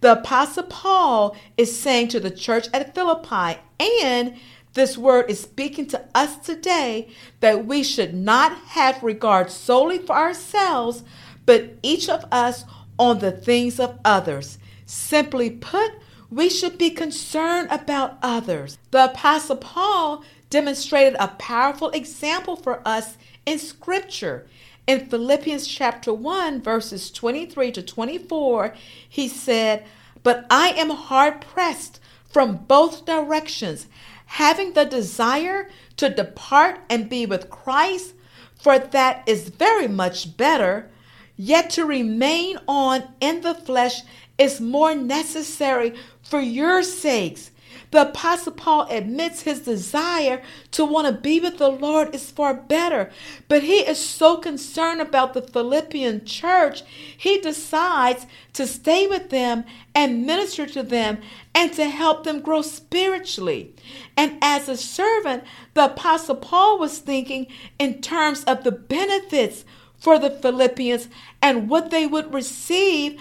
The 0.00 0.12
Apostle 0.12 0.64
Paul 0.64 1.36
is 1.56 1.78
saying 1.78 2.08
to 2.08 2.20
the 2.20 2.30
church 2.30 2.68
at 2.72 2.94
Philippi 2.94 3.60
and 3.78 4.36
this 4.74 4.96
word 4.96 5.30
is 5.30 5.40
speaking 5.40 5.86
to 5.88 6.04
us 6.14 6.36
today 6.36 7.08
that 7.40 7.66
we 7.66 7.82
should 7.82 8.14
not 8.14 8.56
have 8.68 9.02
regard 9.02 9.50
solely 9.50 9.98
for 9.98 10.14
ourselves, 10.16 11.02
but 11.44 11.76
each 11.82 12.08
of 12.08 12.24
us 12.32 12.64
on 12.98 13.18
the 13.18 13.32
things 13.32 13.78
of 13.78 13.98
others. 14.04 14.58
Simply 14.86 15.50
put, 15.50 15.92
we 16.30 16.48
should 16.48 16.78
be 16.78 16.90
concerned 16.90 17.68
about 17.70 18.18
others. 18.22 18.78
The 18.90 19.06
Apostle 19.06 19.56
Paul 19.56 20.24
demonstrated 20.48 21.16
a 21.18 21.28
powerful 21.28 21.90
example 21.90 22.56
for 22.56 22.86
us 22.86 23.16
in 23.44 23.58
Scripture. 23.58 24.46
In 24.86 25.08
Philippians 25.08 25.66
chapter 25.66 26.12
1, 26.12 26.62
verses 26.62 27.10
23 27.10 27.72
to 27.72 27.82
24, 27.82 28.74
he 29.06 29.28
said, 29.28 29.84
But 30.22 30.46
I 30.50 30.68
am 30.70 30.90
hard 30.90 31.40
pressed 31.40 32.00
from 32.24 32.56
both 32.56 33.04
directions 33.04 33.86
having 34.32 34.72
the 34.72 34.84
desire 34.86 35.68
to 35.94 36.08
depart 36.08 36.80
and 36.88 37.10
be 37.10 37.26
with 37.26 37.50
Christ, 37.50 38.14
for 38.58 38.78
that 38.78 39.22
is 39.28 39.50
very 39.50 39.86
much 39.86 40.38
better. 40.38 40.88
Yet 41.36 41.68
to 41.70 41.84
remain 41.84 42.58
on 42.66 43.04
in 43.20 43.42
the 43.42 43.54
flesh 43.54 44.00
is 44.38 44.58
more 44.58 44.94
necessary 44.94 45.94
for 46.22 46.40
your 46.40 46.82
sakes. 46.82 47.50
The 47.90 48.08
Apostle 48.08 48.52
Paul 48.52 48.86
admits 48.88 49.42
his 49.42 49.60
desire 49.60 50.42
to 50.70 50.84
want 50.86 51.06
to 51.06 51.12
be 51.12 51.38
with 51.38 51.58
the 51.58 51.68
Lord 51.68 52.14
is 52.14 52.30
far 52.30 52.54
better, 52.54 53.10
but 53.48 53.62
he 53.62 53.80
is 53.80 53.98
so 53.98 54.38
concerned 54.38 55.02
about 55.02 55.34
the 55.34 55.42
Philippian 55.42 56.24
church, 56.24 56.82
he 57.16 57.38
decides 57.38 58.26
to 58.54 58.66
stay 58.66 59.06
with 59.06 59.28
them 59.28 59.64
and 59.94 60.24
minister 60.24 60.66
to 60.68 60.82
them 60.82 61.18
and 61.54 61.72
to 61.74 61.84
help 61.84 62.24
them 62.24 62.40
grow 62.40 62.62
spiritually. 62.62 63.74
And 64.16 64.38
as 64.42 64.68
a 64.68 64.76
servant, 64.76 65.44
the 65.74 65.86
Apostle 65.86 66.36
Paul 66.36 66.78
was 66.78 66.98
thinking 66.98 67.46
in 67.78 68.00
terms 68.00 68.44
of 68.44 68.64
the 68.64 68.72
benefits 68.72 69.64
for 69.98 70.18
the 70.18 70.30
Philippians 70.30 71.08
and 71.40 71.68
what 71.68 71.90
they 71.90 72.06
would 72.06 72.32
receive 72.34 73.20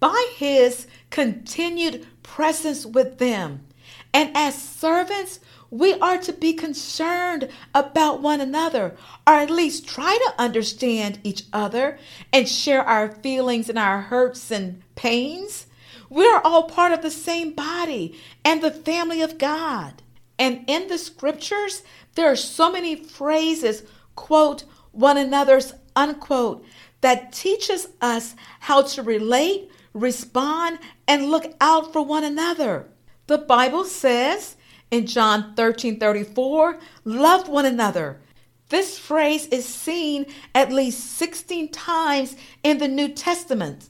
by 0.00 0.32
his 0.36 0.86
continued 1.10 2.06
presence 2.22 2.86
with 2.86 3.18
them. 3.18 3.66
And 4.14 4.30
as 4.34 4.60
servants, 4.60 5.40
we 5.70 5.94
are 5.94 6.18
to 6.18 6.32
be 6.34 6.52
concerned 6.52 7.48
about 7.74 8.20
one 8.20 8.42
another, 8.42 8.94
or 9.26 9.34
at 9.34 9.50
least 9.50 9.88
try 9.88 10.18
to 10.18 10.42
understand 10.42 11.18
each 11.24 11.44
other 11.50 11.98
and 12.30 12.46
share 12.46 12.82
our 12.82 13.10
feelings 13.10 13.70
and 13.70 13.78
our 13.78 14.02
hurts 14.02 14.50
and 14.50 14.82
pains. 14.96 15.66
We 16.12 16.26
are 16.26 16.42
all 16.44 16.64
part 16.64 16.92
of 16.92 17.00
the 17.00 17.10
same 17.10 17.54
body 17.54 18.20
and 18.44 18.60
the 18.60 18.70
family 18.70 19.22
of 19.22 19.38
God. 19.38 20.02
And 20.38 20.62
in 20.66 20.88
the 20.88 20.98
scriptures, 20.98 21.82
there 22.16 22.30
are 22.30 22.36
so 22.36 22.70
many 22.70 22.96
phrases, 22.96 23.82
quote, 24.14 24.64
one 24.90 25.16
another's, 25.16 25.72
unquote, 25.96 26.66
that 27.00 27.32
teaches 27.32 27.88
us 28.02 28.34
how 28.60 28.82
to 28.82 29.02
relate, 29.02 29.70
respond, 29.94 30.80
and 31.08 31.30
look 31.30 31.54
out 31.62 31.94
for 31.94 32.02
one 32.02 32.24
another. 32.24 32.90
The 33.26 33.38
Bible 33.38 33.84
says 33.84 34.56
in 34.90 35.06
John 35.06 35.54
13 35.54 35.98
34, 35.98 36.78
love 37.06 37.48
one 37.48 37.64
another. 37.64 38.20
This 38.68 38.98
phrase 38.98 39.46
is 39.46 39.64
seen 39.64 40.26
at 40.54 40.70
least 40.70 41.16
16 41.16 41.70
times 41.70 42.36
in 42.62 42.76
the 42.76 42.88
New 42.88 43.08
Testament. 43.08 43.88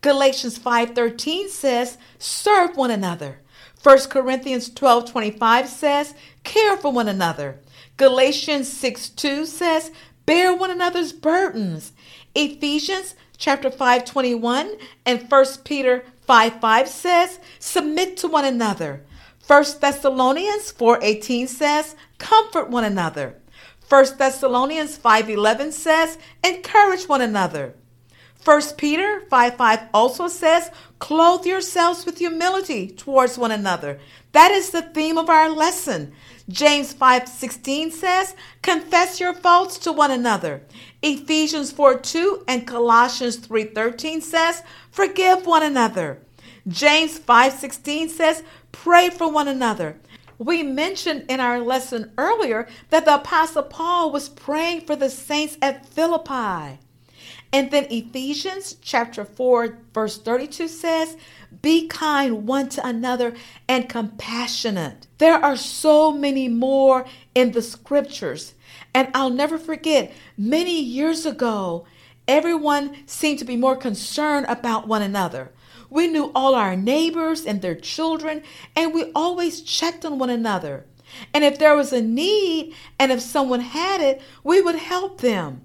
Galatians 0.00 0.58
5:13 0.58 1.48
says, 1.48 1.98
"Serve 2.18 2.76
one 2.76 2.90
another." 2.90 3.40
1 3.82 4.10
Corinthians 4.10 4.68
12:25 4.68 5.68
says, 5.68 6.14
"Care 6.44 6.76
for 6.76 6.92
one 6.92 7.08
another." 7.08 7.58
Galatians 7.96 8.68
6:2 8.68 9.44
says, 9.44 9.90
"Bear 10.24 10.54
one 10.54 10.70
another's 10.70 11.12
burdens." 11.12 11.92
Ephesians 12.34 13.14
chapter 13.36 13.70
5:21 13.70 14.76
and 15.04 15.28
1 15.28 15.64
Peter 15.64 16.04
5:5 16.26 16.86
says, 16.88 17.38
"Submit 17.58 18.16
to 18.18 18.28
one 18.28 18.44
another." 18.44 19.04
1 19.46 19.80
Thessalonians 19.80 20.70
4:18 20.70 21.48
says, 21.48 21.96
"Comfort 22.18 22.70
one 22.70 22.84
another." 22.84 23.36
1 23.88 24.18
Thessalonians 24.18 24.96
5:11 24.96 25.72
says, 25.72 26.18
"Encourage 26.44 27.08
one 27.08 27.22
another." 27.22 27.74
1 28.48 28.62
Peter 28.78 29.20
5 29.28 29.56
5 29.56 29.80
also 29.92 30.26
says, 30.26 30.70
Clothe 30.98 31.44
yourselves 31.44 32.06
with 32.06 32.16
humility 32.16 32.88
towards 32.88 33.36
one 33.36 33.50
another. 33.50 33.98
That 34.32 34.52
is 34.52 34.70
the 34.70 34.80
theme 34.80 35.18
of 35.18 35.28
our 35.28 35.50
lesson. 35.50 36.12
James 36.48 36.94
5 36.94 37.28
16 37.28 37.90
says, 37.90 38.34
Confess 38.62 39.20
your 39.20 39.34
faults 39.34 39.76
to 39.80 39.92
one 39.92 40.10
another. 40.10 40.62
Ephesians 41.02 41.70
4 41.72 41.98
2 41.98 42.44
and 42.48 42.66
Colossians 42.66 43.36
3 43.36 43.64
13 43.64 44.22
says, 44.22 44.62
Forgive 44.90 45.44
one 45.44 45.62
another. 45.62 46.22
James 46.66 47.18
5 47.18 47.52
16 47.52 48.08
says, 48.08 48.42
Pray 48.72 49.10
for 49.10 49.30
one 49.30 49.48
another. 49.48 49.98
We 50.38 50.62
mentioned 50.62 51.26
in 51.28 51.38
our 51.40 51.60
lesson 51.60 52.12
earlier 52.16 52.66
that 52.88 53.04
the 53.04 53.16
Apostle 53.16 53.64
Paul 53.64 54.10
was 54.10 54.30
praying 54.30 54.86
for 54.86 54.96
the 54.96 55.10
saints 55.10 55.58
at 55.60 55.84
Philippi. 55.84 56.78
And 57.52 57.70
then 57.70 57.86
Ephesians 57.90 58.76
chapter 58.82 59.24
4, 59.24 59.78
verse 59.94 60.18
32 60.18 60.68
says, 60.68 61.16
Be 61.62 61.88
kind 61.88 62.46
one 62.46 62.68
to 62.70 62.86
another 62.86 63.34
and 63.66 63.88
compassionate. 63.88 65.06
There 65.16 65.42
are 65.42 65.56
so 65.56 66.12
many 66.12 66.48
more 66.48 67.06
in 67.34 67.52
the 67.52 67.62
scriptures. 67.62 68.54
And 68.92 69.08
I'll 69.14 69.30
never 69.30 69.58
forget, 69.58 70.12
many 70.36 70.78
years 70.80 71.24
ago, 71.24 71.86
everyone 72.26 72.96
seemed 73.06 73.38
to 73.38 73.46
be 73.46 73.56
more 73.56 73.76
concerned 73.76 74.44
about 74.48 74.86
one 74.86 75.02
another. 75.02 75.50
We 75.88 76.06
knew 76.06 76.30
all 76.34 76.54
our 76.54 76.76
neighbors 76.76 77.46
and 77.46 77.62
their 77.62 77.74
children, 77.74 78.42
and 78.76 78.92
we 78.92 79.10
always 79.14 79.62
checked 79.62 80.04
on 80.04 80.18
one 80.18 80.28
another. 80.28 80.84
And 81.32 81.44
if 81.44 81.58
there 81.58 81.74
was 81.74 81.94
a 81.94 82.02
need 82.02 82.74
and 82.98 83.10
if 83.10 83.20
someone 83.20 83.60
had 83.60 84.02
it, 84.02 84.20
we 84.44 84.60
would 84.60 84.76
help 84.76 85.22
them. 85.22 85.62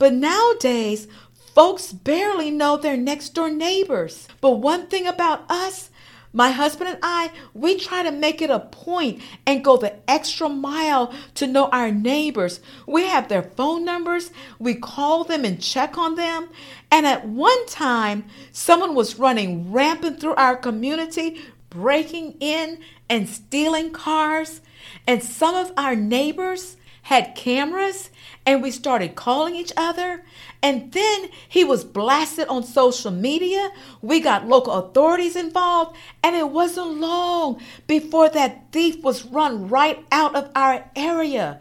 But 0.00 0.14
nowadays, 0.14 1.08
folks 1.54 1.92
barely 1.92 2.50
know 2.50 2.78
their 2.78 2.96
next 2.96 3.34
door 3.34 3.50
neighbors. 3.50 4.28
But 4.40 4.52
one 4.52 4.86
thing 4.86 5.06
about 5.06 5.44
us, 5.50 5.90
my 6.32 6.52
husband 6.52 6.88
and 6.88 6.98
I, 7.02 7.30
we 7.52 7.76
try 7.76 8.02
to 8.02 8.10
make 8.10 8.40
it 8.40 8.48
a 8.48 8.60
point 8.60 9.20
and 9.46 9.62
go 9.62 9.76
the 9.76 9.96
extra 10.08 10.48
mile 10.48 11.12
to 11.34 11.46
know 11.46 11.68
our 11.68 11.90
neighbors. 11.90 12.60
We 12.86 13.08
have 13.08 13.28
their 13.28 13.42
phone 13.42 13.84
numbers, 13.84 14.30
we 14.58 14.74
call 14.74 15.24
them 15.24 15.44
and 15.44 15.60
check 15.60 15.98
on 15.98 16.14
them. 16.14 16.48
And 16.90 17.06
at 17.06 17.28
one 17.28 17.66
time, 17.66 18.24
someone 18.52 18.94
was 18.94 19.18
running 19.18 19.70
rampant 19.70 20.18
through 20.18 20.36
our 20.36 20.56
community, 20.56 21.42
breaking 21.68 22.38
in 22.40 22.78
and 23.10 23.28
stealing 23.28 23.92
cars. 23.92 24.62
And 25.06 25.22
some 25.22 25.54
of 25.54 25.74
our 25.76 25.94
neighbors 25.94 26.78
had 27.02 27.34
cameras 27.34 28.08
and 28.50 28.64
we 28.64 28.72
started 28.72 29.14
calling 29.14 29.54
each 29.54 29.72
other. 29.76 30.24
And 30.60 30.90
then 30.90 31.28
he 31.48 31.62
was 31.62 31.84
blasted 31.84 32.48
on 32.48 32.64
social 32.64 33.12
media. 33.12 33.70
We 34.02 34.18
got 34.18 34.48
local 34.48 34.72
authorities 34.72 35.36
involved. 35.36 35.96
And 36.24 36.34
it 36.34 36.50
wasn't 36.50 36.98
long 36.98 37.62
before 37.86 38.28
that 38.30 38.72
thief 38.72 39.04
was 39.04 39.24
run 39.24 39.68
right 39.68 40.04
out 40.10 40.34
of 40.34 40.50
our 40.56 40.90
area. 40.96 41.60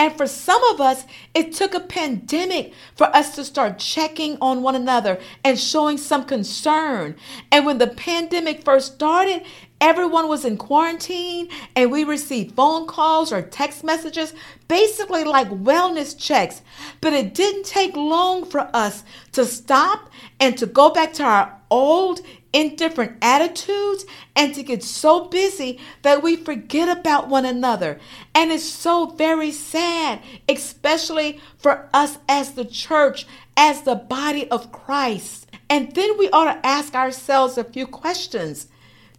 And 0.00 0.16
for 0.16 0.26
some 0.26 0.64
of 0.64 0.80
us, 0.80 1.04
it 1.34 1.52
took 1.52 1.74
a 1.74 1.78
pandemic 1.78 2.72
for 2.96 3.14
us 3.14 3.34
to 3.34 3.44
start 3.44 3.78
checking 3.78 4.38
on 4.40 4.62
one 4.62 4.74
another 4.74 5.20
and 5.44 5.60
showing 5.60 5.98
some 5.98 6.24
concern. 6.24 7.16
And 7.52 7.66
when 7.66 7.76
the 7.76 7.86
pandemic 7.86 8.64
first 8.64 8.94
started, 8.94 9.42
everyone 9.78 10.26
was 10.26 10.46
in 10.46 10.56
quarantine 10.56 11.50
and 11.76 11.92
we 11.92 12.04
received 12.04 12.56
phone 12.56 12.86
calls 12.86 13.30
or 13.30 13.42
text 13.42 13.84
messages, 13.84 14.32
basically 14.68 15.24
like 15.24 15.50
wellness 15.50 16.18
checks. 16.18 16.62
But 17.02 17.12
it 17.12 17.34
didn't 17.34 17.66
take 17.66 17.94
long 17.94 18.46
for 18.46 18.70
us 18.74 19.04
to 19.32 19.44
stop 19.44 20.08
and 20.40 20.56
to 20.56 20.64
go 20.64 20.88
back 20.88 21.12
to 21.14 21.24
our 21.24 21.60
old 21.70 22.22
indifferent 22.52 23.16
attitudes 23.22 24.04
and 24.34 24.54
to 24.54 24.62
get 24.62 24.82
so 24.82 25.26
busy 25.26 25.78
that 26.02 26.22
we 26.22 26.36
forget 26.36 26.88
about 26.88 27.28
one 27.28 27.44
another. 27.44 27.98
And 28.34 28.50
it's 28.50 28.64
so 28.64 29.06
very 29.06 29.52
sad, 29.52 30.20
especially 30.48 31.40
for 31.58 31.88
us 31.92 32.18
as 32.28 32.52
the 32.52 32.64
church, 32.64 33.26
as 33.56 33.82
the 33.82 33.94
body 33.94 34.50
of 34.50 34.72
Christ. 34.72 35.46
And 35.68 35.94
then 35.94 36.18
we 36.18 36.28
ought 36.30 36.52
to 36.52 36.66
ask 36.66 36.94
ourselves 36.94 37.56
a 37.56 37.64
few 37.64 37.86
questions 37.86 38.66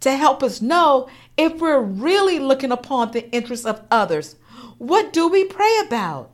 to 0.02 0.15
help 0.17 0.44
us 0.44 0.62
know 0.62 1.10
if 1.38 1.60
we're 1.60 1.80
really 1.80 2.39
looking 2.39 2.72
upon 2.72 3.12
the 3.12 3.30
interests 3.32 3.65
of 3.65 3.82
others. 3.89 4.36
What 4.78 5.13
do 5.13 5.28
we 5.28 5.46
pray 5.46 5.80
about? 5.86 6.32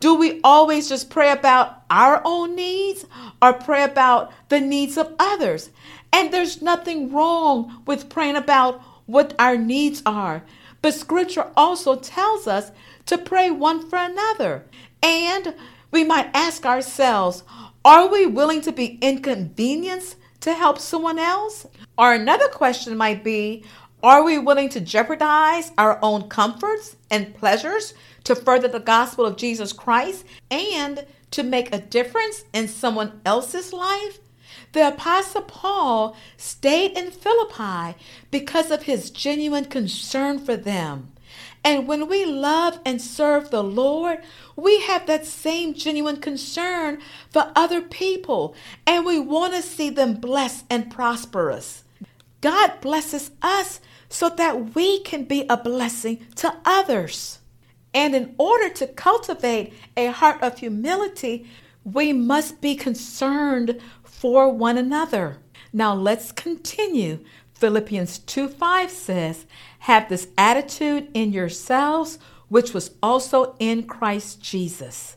Do 0.00 0.14
we 0.14 0.40
always 0.42 0.88
just 0.88 1.10
pray 1.10 1.30
about 1.30 1.82
our 1.90 2.22
own 2.24 2.56
needs 2.56 3.04
or 3.40 3.52
pray 3.52 3.84
about 3.84 4.32
the 4.48 4.60
needs 4.60 4.96
of 4.96 5.14
others? 5.18 5.70
And 6.12 6.32
there's 6.32 6.62
nothing 6.62 7.12
wrong 7.12 7.82
with 7.86 8.08
praying 8.08 8.36
about 8.36 8.80
what 9.06 9.34
our 9.38 9.56
needs 9.56 10.02
are. 10.06 10.44
But 10.82 10.94
scripture 10.94 11.50
also 11.56 11.96
tells 11.96 12.46
us 12.46 12.72
to 13.06 13.18
pray 13.18 13.50
one 13.50 13.88
for 13.88 13.96
another. 13.96 14.64
And 15.02 15.54
we 15.90 16.04
might 16.04 16.30
ask 16.34 16.64
ourselves, 16.64 17.42
are 17.84 18.08
we 18.08 18.26
willing 18.26 18.60
to 18.62 18.72
be 18.72 18.98
inconvenienced 19.00 20.16
to 20.40 20.54
help 20.54 20.78
someone 20.78 21.18
else? 21.18 21.66
Or 21.96 22.14
another 22.14 22.48
question 22.48 22.96
might 22.96 23.24
be 23.24 23.64
Are 24.02 24.22
we 24.22 24.38
willing 24.38 24.68
to 24.70 24.80
jeopardize 24.80 25.72
our 25.76 25.98
own 26.02 26.28
comforts 26.28 26.96
and 27.10 27.34
pleasures 27.34 27.94
to 28.24 28.34
further 28.34 28.68
the 28.68 28.80
gospel 28.80 29.26
of 29.26 29.36
Jesus 29.36 29.72
Christ 29.72 30.24
and 30.50 31.06
to 31.32 31.42
make 31.42 31.74
a 31.74 31.80
difference 31.80 32.44
in 32.52 32.68
someone 32.68 33.20
else's 33.24 33.72
life? 33.72 34.18
The 34.72 34.88
Apostle 34.88 35.42
Paul 35.42 36.16
stayed 36.36 36.96
in 36.96 37.10
Philippi 37.10 37.98
because 38.30 38.70
of 38.70 38.84
his 38.84 39.10
genuine 39.10 39.64
concern 39.64 40.38
for 40.38 40.56
them. 40.56 41.12
And 41.62 41.86
when 41.86 42.08
we 42.08 42.24
love 42.24 42.78
and 42.86 43.02
serve 43.02 43.50
the 43.50 43.62
Lord, 43.62 44.20
we 44.56 44.80
have 44.82 45.06
that 45.06 45.26
same 45.26 45.74
genuine 45.74 46.16
concern 46.16 47.00
for 47.30 47.52
other 47.54 47.82
people, 47.82 48.54
and 48.86 49.04
we 49.04 49.18
want 49.18 49.54
to 49.54 49.62
see 49.62 49.90
them 49.90 50.14
blessed 50.14 50.64
and 50.70 50.90
prosperous. 50.90 51.84
God 52.40 52.80
blesses 52.80 53.30
us 53.42 53.80
so 54.08 54.30
that 54.30 54.74
we 54.74 55.00
can 55.00 55.24
be 55.24 55.44
a 55.48 55.56
blessing 55.56 56.26
to 56.36 56.56
others. 56.64 57.40
And 57.92 58.14
in 58.14 58.34
order 58.38 58.70
to 58.70 58.86
cultivate 58.86 59.74
a 59.96 60.06
heart 60.06 60.42
of 60.42 60.58
humility, 60.58 61.46
we 61.84 62.12
must 62.12 62.60
be 62.60 62.74
concerned 62.74 63.80
for 64.20 64.52
one 64.52 64.76
another. 64.76 65.38
Now 65.72 65.94
let's 65.94 66.30
continue. 66.30 67.20
Philippians 67.54 68.18
2 68.18 68.48
5 68.48 68.90
says, 68.90 69.46
Have 69.78 70.10
this 70.10 70.28
attitude 70.36 71.08
in 71.14 71.32
yourselves, 71.32 72.18
which 72.48 72.74
was 72.74 72.90
also 73.02 73.56
in 73.58 73.84
Christ 73.84 74.42
Jesus. 74.42 75.16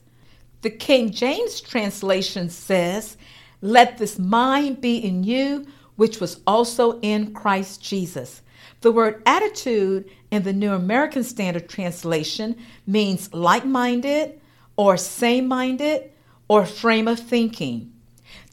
The 0.61 0.69
King 0.69 1.11
James 1.11 1.59
translation 1.59 2.49
says, 2.49 3.17
Let 3.61 3.97
this 3.97 4.17
mind 4.17 4.79
be 4.79 4.99
in 4.99 5.25
you, 5.25 5.67
which 5.97 6.21
was 6.21 6.39
also 6.47 7.01
in 7.01 7.33
Christ 7.33 7.83
Jesus. 7.83 8.41
The 8.79 8.93
word 8.93 9.21
attitude 9.25 10.09
in 10.31 10.43
the 10.43 10.53
New 10.53 10.71
American 10.71 11.25
Standard 11.25 11.67
Translation 11.67 12.55
means 12.87 13.33
like 13.33 13.65
minded 13.65 14.39
or 14.77 14.95
same 14.95 15.49
minded 15.49 16.09
or 16.47 16.65
frame 16.65 17.09
of 17.09 17.19
thinking. 17.19 17.92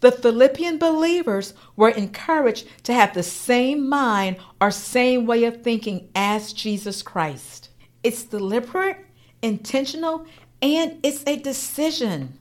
The 0.01 0.13
Philippian 0.13 0.79
believers 0.79 1.53
were 1.77 1.91
encouraged 1.91 2.67
to 2.85 2.95
have 2.95 3.13
the 3.13 3.23
same 3.23 3.89
mind 3.89 4.37
or 4.61 4.71
same 4.71 5.27
way 5.27 5.45
of 5.45 5.63
thinking 5.63 6.09
as 6.15 6.55
Jesus 6.55 7.03
Christ. 7.03 7.69
It's 8.03 8.25
deliberate, 8.25 9.05
intentional, 9.43 10.27
and 10.63 10.99
it's 11.03 11.23
a 11.27 11.37
decision. 11.37 12.39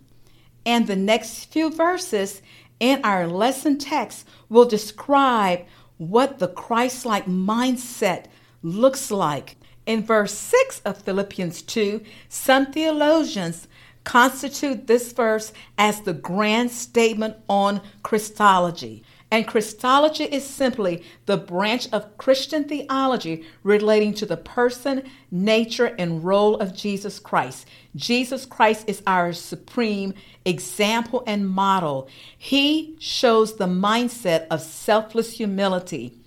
And 0.65 0.87
the 0.87 0.95
next 0.95 1.45
few 1.45 1.69
verses 1.69 2.41
in 2.79 3.01
our 3.03 3.27
lesson 3.27 3.77
text 3.77 4.25
will 4.47 4.65
describe 4.65 5.65
what 5.97 6.39
the 6.39 6.47
Christ 6.47 7.05
like 7.05 7.25
mindset 7.25 8.25
looks 8.63 9.11
like. 9.11 9.57
In 9.85 10.03
verse 10.03 10.33
6 10.33 10.81
of 10.85 11.01
Philippians 11.01 11.61
2, 11.63 12.01
some 12.29 12.71
theologians 12.71 13.67
constitute 14.09 14.87
this 14.87 15.13
verse 15.13 15.53
as 15.77 16.01
the 16.01 16.13
grand 16.13 16.71
statement 16.71 17.35
on 17.47 17.79
Christology. 18.01 19.03
And 19.29 19.45
Christology 19.45 20.23
is 20.23 20.43
simply 20.43 21.03
the 21.27 21.37
branch 21.37 21.87
of 21.91 22.17
Christian 22.17 22.63
theology 22.63 23.45
relating 23.61 24.15
to 24.15 24.25
the 24.25 24.35
person, 24.35 25.03
nature, 25.29 25.93
and 25.99 26.23
role 26.23 26.55
of 26.55 26.75
Jesus 26.75 27.19
Christ. 27.19 27.67
Jesus 27.95 28.47
Christ 28.47 28.89
is 28.89 29.03
our 29.05 29.31
supreme 29.31 30.15
example 30.43 31.21
and 31.27 31.47
model. 31.47 32.09
He 32.35 32.95
shows 32.97 33.57
the 33.57 33.67
mindset 33.67 34.47
of 34.49 34.61
selfless 34.61 35.33
humility. 35.33 36.17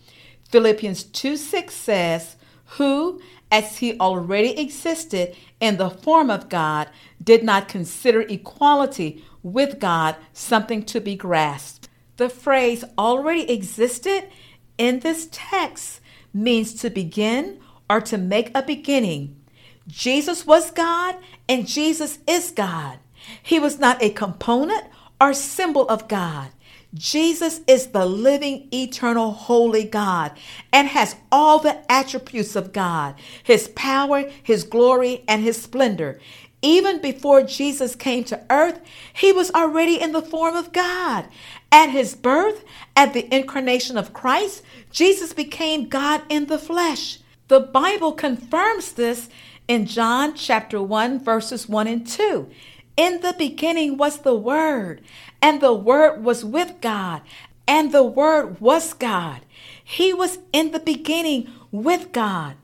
Philippians 0.51 1.03
2 1.03 1.37
6 1.37 1.75
says, 1.75 2.37
Who, 2.77 3.21
as 3.53 3.79
he 3.79 4.01
already 4.01 4.59
existed 4.61 5.37
in 5.61 5.77
the 5.77 5.91
form 5.91 6.31
of 6.31 6.49
God, 6.49 6.89
did 7.23 7.45
not 7.45 7.69
consider 7.69 8.23
equality 8.23 9.25
with 9.45 9.79
God 9.79 10.17
something 10.33 10.85
to 10.87 11.01
be 11.01 11.15
grasped 11.15 11.89
the 12.17 12.29
phrase 12.29 12.85
already 12.99 13.51
existed 13.51 14.29
in 14.79 15.01
this 15.01 15.29
text 15.33 16.01
means 16.33 16.75
to 16.75 16.91
begin 16.91 17.61
or 17.91 18.01
to 18.03 18.19
make 18.19 18.51
a 18.55 18.63
beginning. 18.63 19.37
Jesus 19.89 20.47
was 20.47 20.71
God 20.71 21.17
and 21.49 21.67
Jesus 21.67 22.21
is 22.29 22.53
God. 22.53 23.01
He 23.43 23.59
was 23.59 23.81
not 23.81 24.03
a 24.03 24.11
component 24.11 24.85
or 25.21 25.35
symbol 25.35 25.89
of 25.89 26.09
God. 26.09 26.51
Jesus 26.95 27.61
is 27.67 27.89
the 27.89 28.05
living, 28.05 28.69
eternal, 28.73 29.33
holy 29.33 29.85
God 29.85 30.33
and 30.73 30.89
has 30.89 31.17
all 31.31 31.59
the 31.59 31.81
attributes 31.91 32.55
of 32.55 32.73
God 32.73 33.15
His 33.43 33.69
power, 33.69 34.31
His 34.43 34.65
glory, 34.65 35.25
and 35.27 35.43
His 35.43 35.61
splendor. 35.61 36.21
Even 36.65 37.01
before 37.01 37.43
Jesus 37.43 37.97
came 37.97 38.25
to 38.25 38.45
earth, 38.51 38.81
He 39.13 39.33
was 39.33 39.51
already 39.51 40.01
in 40.01 40.13
the 40.13 40.23
form 40.23 40.55
of 40.55 40.73
God. 40.73 41.27
At 41.73 41.89
his 41.89 42.15
birth, 42.15 42.65
at 42.95 43.15
the 43.15 43.35
incarnation 43.35 43.97
of 43.97 44.13
Christ, 44.13 44.63
Jesus 44.91 45.33
became 45.33 45.89
God 45.89 46.21
in 46.29 46.47
the 46.47 46.59
flesh. 46.59 47.19
The 47.49 47.61
Bible 47.61 48.13
confirms 48.13 48.93
this 48.93 49.31
in 49.67 49.87
John 49.87 50.35
chapter 50.35 50.83
1, 50.83 51.25
verses 51.25 51.71
1 51.71 51.87
and 51.87 52.07
2. 52.07 52.47
In 52.99 53.23
the 53.23 53.35
beginning 53.39 53.97
was 53.97 54.19
the 54.19 54.35
Word, 54.35 55.01
and 55.43 55.61
the 55.61 55.75
Word 55.75 56.23
was 56.25 56.45
with 56.45 56.81
God, 56.81 57.21
and 57.67 57.93
the 57.93 58.05
Word 58.05 58.61
was 58.61 58.95
God. 58.95 59.41
He 59.83 60.15
was 60.15 60.39
in 60.53 60.71
the 60.71 60.79
beginning 60.79 61.51
with 61.73 62.13
God. 62.13 62.55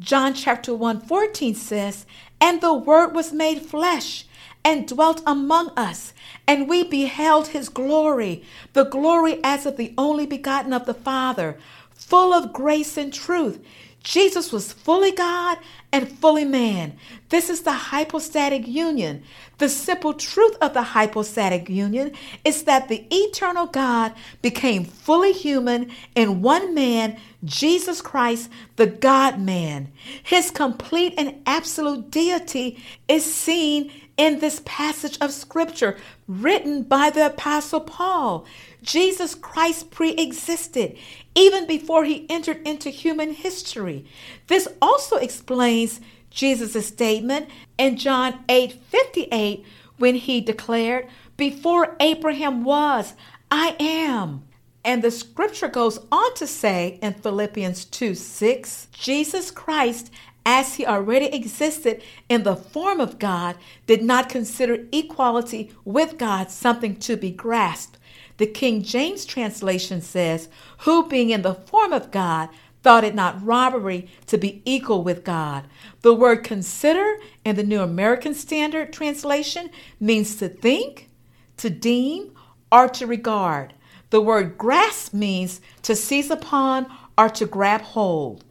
John 0.00 0.34
chapter 0.34 0.74
1, 0.74 1.02
14 1.02 1.54
says, 1.54 2.04
And 2.40 2.60
the 2.60 2.74
Word 2.74 3.14
was 3.14 3.32
made 3.32 3.62
flesh 3.62 4.26
and 4.64 4.88
dwelt 4.88 5.22
among 5.26 5.70
us, 5.76 6.12
and 6.46 6.68
we 6.68 6.82
beheld 6.82 7.48
his 7.48 7.68
glory, 7.68 8.42
the 8.72 8.84
glory 8.84 9.38
as 9.44 9.64
of 9.64 9.76
the 9.76 9.94
only 9.96 10.26
begotten 10.26 10.72
of 10.72 10.86
the 10.86 10.94
Father, 10.94 11.56
full 11.94 12.32
of 12.32 12.52
grace 12.52 12.96
and 12.96 13.12
truth. 13.12 13.64
Jesus 14.04 14.52
was 14.52 14.72
fully 14.72 15.12
God 15.12 15.58
and 15.90 16.08
fully 16.08 16.44
man. 16.44 16.96
This 17.30 17.48
is 17.48 17.62
the 17.62 17.72
hypostatic 17.72 18.68
union. 18.68 19.22
The 19.58 19.68
simple 19.68 20.12
truth 20.12 20.56
of 20.60 20.74
the 20.74 20.82
hypostatic 20.82 21.70
union 21.70 22.12
is 22.44 22.64
that 22.64 22.88
the 22.88 23.06
eternal 23.10 23.66
God 23.66 24.12
became 24.42 24.84
fully 24.84 25.32
human 25.32 25.90
in 26.14 26.42
one 26.42 26.74
man, 26.74 27.18
Jesus 27.44 28.02
Christ, 28.02 28.50
the 28.76 28.86
God 28.86 29.40
man. 29.40 29.90
His 30.22 30.50
complete 30.50 31.14
and 31.16 31.40
absolute 31.46 32.10
deity 32.10 32.78
is 33.08 33.24
seen 33.24 33.90
in 34.16 34.38
this 34.38 34.60
passage 34.64 35.16
of 35.20 35.32
scripture 35.32 35.96
written 36.28 36.82
by 36.82 37.10
the 37.10 37.26
Apostle 37.26 37.80
Paul. 37.80 38.44
Jesus 38.84 39.34
Christ 39.34 39.90
pre 39.90 40.10
existed 40.10 40.96
even 41.34 41.66
before 41.66 42.04
he 42.04 42.26
entered 42.30 42.66
into 42.66 42.90
human 42.90 43.32
history. 43.32 44.06
This 44.46 44.68
also 44.80 45.16
explains 45.16 46.00
Jesus' 46.30 46.86
statement 46.86 47.48
in 47.78 47.96
John 47.96 48.44
8 48.48 48.72
58 48.72 49.64
when 49.98 50.14
he 50.14 50.40
declared, 50.40 51.08
Before 51.36 51.96
Abraham 52.00 52.64
was, 52.64 53.14
I 53.50 53.76
am. 53.80 54.44
And 54.84 55.02
the 55.02 55.10
scripture 55.10 55.68
goes 55.68 55.98
on 56.12 56.34
to 56.34 56.46
say 56.46 56.98
in 57.00 57.14
Philippians 57.14 57.86
2 57.86 58.14
6, 58.14 58.88
Jesus 58.92 59.50
Christ 59.50 60.10
as 60.46 60.74
he 60.74 60.86
already 60.86 61.26
existed 61.26 62.02
in 62.28 62.42
the 62.42 62.56
form 62.56 63.00
of 63.00 63.18
God, 63.18 63.56
did 63.86 64.02
not 64.02 64.28
consider 64.28 64.86
equality 64.92 65.72
with 65.84 66.18
God 66.18 66.50
something 66.50 66.96
to 66.96 67.16
be 67.16 67.30
grasped. 67.30 67.98
The 68.36 68.46
King 68.46 68.82
James 68.82 69.24
translation 69.24 70.00
says, 70.00 70.48
Who 70.78 71.08
being 71.08 71.30
in 71.30 71.42
the 71.42 71.54
form 71.54 71.92
of 71.92 72.10
God, 72.10 72.48
thought 72.82 73.04
it 73.04 73.14
not 73.14 73.42
robbery 73.44 74.08
to 74.26 74.36
be 74.36 74.62
equal 74.64 75.02
with 75.02 75.24
God. 75.24 75.66
The 76.02 76.14
word 76.14 76.44
consider 76.44 77.16
in 77.44 77.56
the 77.56 77.62
New 77.62 77.80
American 77.80 78.34
Standard 78.34 78.92
translation 78.92 79.70
means 79.98 80.36
to 80.36 80.48
think, 80.48 81.08
to 81.56 81.70
deem, 81.70 82.32
or 82.70 82.88
to 82.88 83.06
regard. 83.06 83.72
The 84.10 84.20
word 84.20 84.58
grasp 84.58 85.14
means 85.14 85.60
to 85.82 85.96
seize 85.96 86.30
upon 86.30 86.86
or 87.16 87.28
to 87.30 87.46
grab 87.46 87.80
hold. 87.80 88.44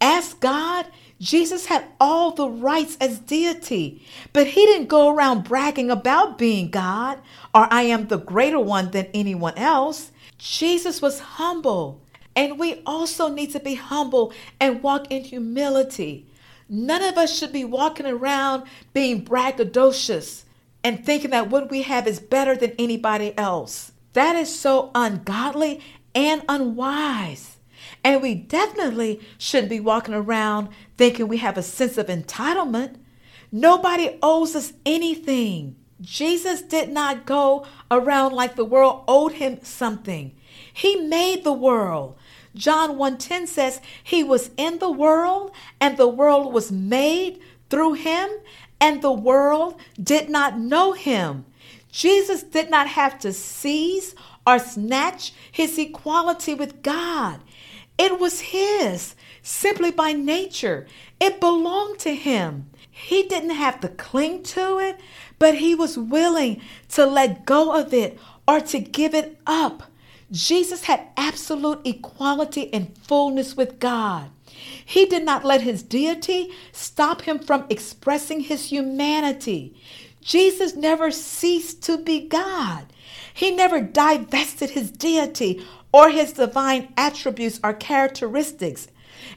As 0.00 0.34
God, 0.34 0.86
Jesus 1.20 1.66
had 1.66 1.84
all 2.00 2.30
the 2.30 2.48
rights 2.48 2.96
as 2.98 3.18
deity, 3.18 4.02
but 4.32 4.46
he 4.48 4.64
didn't 4.64 4.88
go 4.88 5.10
around 5.10 5.44
bragging 5.44 5.90
about 5.90 6.38
being 6.38 6.70
God 6.70 7.18
or 7.54 7.68
I 7.70 7.82
am 7.82 8.06
the 8.06 8.18
greater 8.18 8.58
one 8.58 8.90
than 8.90 9.08
anyone 9.12 9.56
else. 9.56 10.12
Jesus 10.38 11.02
was 11.02 11.20
humble, 11.20 12.00
and 12.34 12.58
we 12.58 12.80
also 12.86 13.28
need 13.28 13.50
to 13.50 13.60
be 13.60 13.74
humble 13.74 14.32
and 14.58 14.82
walk 14.82 15.08
in 15.10 15.24
humility. 15.24 16.26
None 16.68 17.02
of 17.02 17.18
us 17.18 17.36
should 17.36 17.52
be 17.52 17.64
walking 17.64 18.06
around 18.06 18.64
being 18.94 19.24
braggadocious 19.24 20.44
and 20.82 21.04
thinking 21.04 21.32
that 21.32 21.50
what 21.50 21.70
we 21.70 21.82
have 21.82 22.06
is 22.06 22.20
better 22.20 22.56
than 22.56 22.72
anybody 22.78 23.36
else. 23.36 23.92
That 24.14 24.36
is 24.36 24.58
so 24.58 24.90
ungodly 24.94 25.82
and 26.14 26.42
unwise. 26.48 27.49
And 28.02 28.22
we 28.22 28.34
definitely 28.34 29.20
shouldn't 29.38 29.70
be 29.70 29.80
walking 29.80 30.14
around 30.14 30.68
thinking 30.96 31.28
we 31.28 31.38
have 31.38 31.58
a 31.58 31.62
sense 31.62 31.98
of 31.98 32.06
entitlement. 32.06 32.96
Nobody 33.52 34.18
owes 34.22 34.56
us 34.56 34.72
anything. 34.86 35.76
Jesus 36.00 36.62
did 36.62 36.88
not 36.88 37.26
go 37.26 37.66
around 37.90 38.32
like 38.32 38.56
the 38.56 38.64
world 38.64 39.04
owed 39.06 39.32
him 39.32 39.58
something. 39.62 40.34
He 40.72 40.96
made 40.96 41.44
the 41.44 41.52
world. 41.52 42.16
John 42.54 42.96
1:10 42.96 43.46
says 43.46 43.80
he 44.02 44.24
was 44.24 44.50
in 44.56 44.78
the 44.78 44.90
world 44.90 45.52
and 45.80 45.96
the 45.96 46.08
world 46.08 46.52
was 46.52 46.72
made 46.72 47.38
through 47.68 47.94
him 47.94 48.30
and 48.80 49.02
the 49.02 49.12
world 49.12 49.76
did 50.02 50.30
not 50.30 50.58
know 50.58 50.92
him. 50.92 51.44
Jesus 51.92 52.42
did 52.42 52.70
not 52.70 52.88
have 52.88 53.18
to 53.20 53.32
seize 53.32 54.14
or 54.46 54.58
snatch 54.58 55.32
his 55.50 55.78
equality 55.78 56.54
with 56.54 56.82
God. 56.82 57.40
It 58.00 58.18
was 58.18 58.40
his 58.40 59.14
simply 59.42 59.90
by 59.90 60.14
nature. 60.14 60.86
It 61.20 61.38
belonged 61.38 61.98
to 61.98 62.14
him. 62.14 62.70
He 62.90 63.24
didn't 63.24 63.50
have 63.50 63.78
to 63.80 63.88
cling 63.88 64.42
to 64.54 64.78
it, 64.78 64.98
but 65.38 65.56
he 65.56 65.74
was 65.74 65.98
willing 65.98 66.62
to 66.92 67.04
let 67.04 67.44
go 67.44 67.78
of 67.78 67.92
it 67.92 68.18
or 68.48 68.60
to 68.60 68.78
give 68.78 69.14
it 69.14 69.38
up. 69.46 69.82
Jesus 70.30 70.84
had 70.84 71.08
absolute 71.18 71.80
equality 71.84 72.72
and 72.72 72.96
fullness 72.96 73.54
with 73.54 73.78
God. 73.78 74.30
He 74.82 75.04
did 75.04 75.26
not 75.26 75.44
let 75.44 75.60
his 75.60 75.82
deity 75.82 76.54
stop 76.72 77.20
him 77.20 77.38
from 77.38 77.66
expressing 77.68 78.40
his 78.40 78.70
humanity. 78.70 79.74
Jesus 80.22 80.74
never 80.74 81.10
ceased 81.10 81.82
to 81.82 81.98
be 81.98 82.26
God. 82.26 82.86
He 83.34 83.50
never 83.50 83.82
divested 83.82 84.70
his 84.70 84.90
deity 84.90 85.62
or 85.92 86.10
his 86.10 86.32
divine 86.32 86.92
attributes 86.96 87.60
or 87.62 87.72
characteristics. 87.72 88.88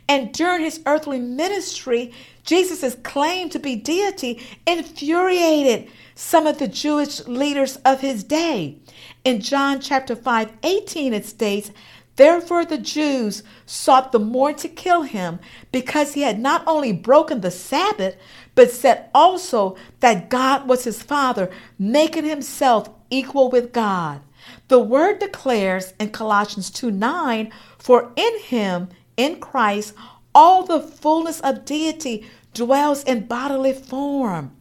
And 0.07 0.33
during 0.33 0.61
his 0.61 0.81
earthly 0.85 1.19
ministry, 1.19 2.13
Jesus' 2.43 2.95
claim 3.03 3.49
to 3.49 3.59
be 3.59 3.75
deity 3.75 4.41
infuriated 4.67 5.89
some 6.15 6.45
of 6.45 6.59
the 6.59 6.67
Jewish 6.67 7.25
leaders 7.25 7.77
of 7.77 8.01
his 8.01 8.23
day. 8.23 8.77
In 9.23 9.41
John 9.41 9.79
chapter 9.79 10.15
5, 10.15 10.51
18, 10.63 11.13
it 11.13 11.25
states, 11.25 11.71
Therefore 12.15 12.63
the 12.63 12.77
Jews 12.77 13.41
sought 13.65 14.11
the 14.11 14.19
more 14.19 14.53
to 14.53 14.67
kill 14.67 15.01
him, 15.01 15.39
because 15.71 16.13
he 16.13 16.21
had 16.21 16.39
not 16.39 16.63
only 16.67 16.93
broken 16.93 17.41
the 17.41 17.49
Sabbath, 17.49 18.15
but 18.53 18.71
said 18.71 19.09
also 19.15 19.75
that 19.99 20.29
God 20.29 20.67
was 20.67 20.83
his 20.83 21.01
Father, 21.01 21.49
making 21.79 22.25
himself 22.25 22.89
equal 23.09 23.49
with 23.49 23.73
God. 23.73 24.21
The 24.69 24.79
word 24.79 25.19
declares 25.19 25.93
in 25.99 26.09
Colossians 26.09 26.69
2 26.69 26.91
9, 26.91 27.51
For 27.77 28.11
in 28.15 28.39
him, 28.39 28.89
in 29.17 29.39
Christ, 29.39 29.93
all 30.33 30.63
the 30.63 30.79
fullness 30.79 31.39
of 31.41 31.65
deity 31.65 32.25
dwells 32.53 33.03
in 33.03 33.27
bodily 33.27 33.73
form. 33.73 34.55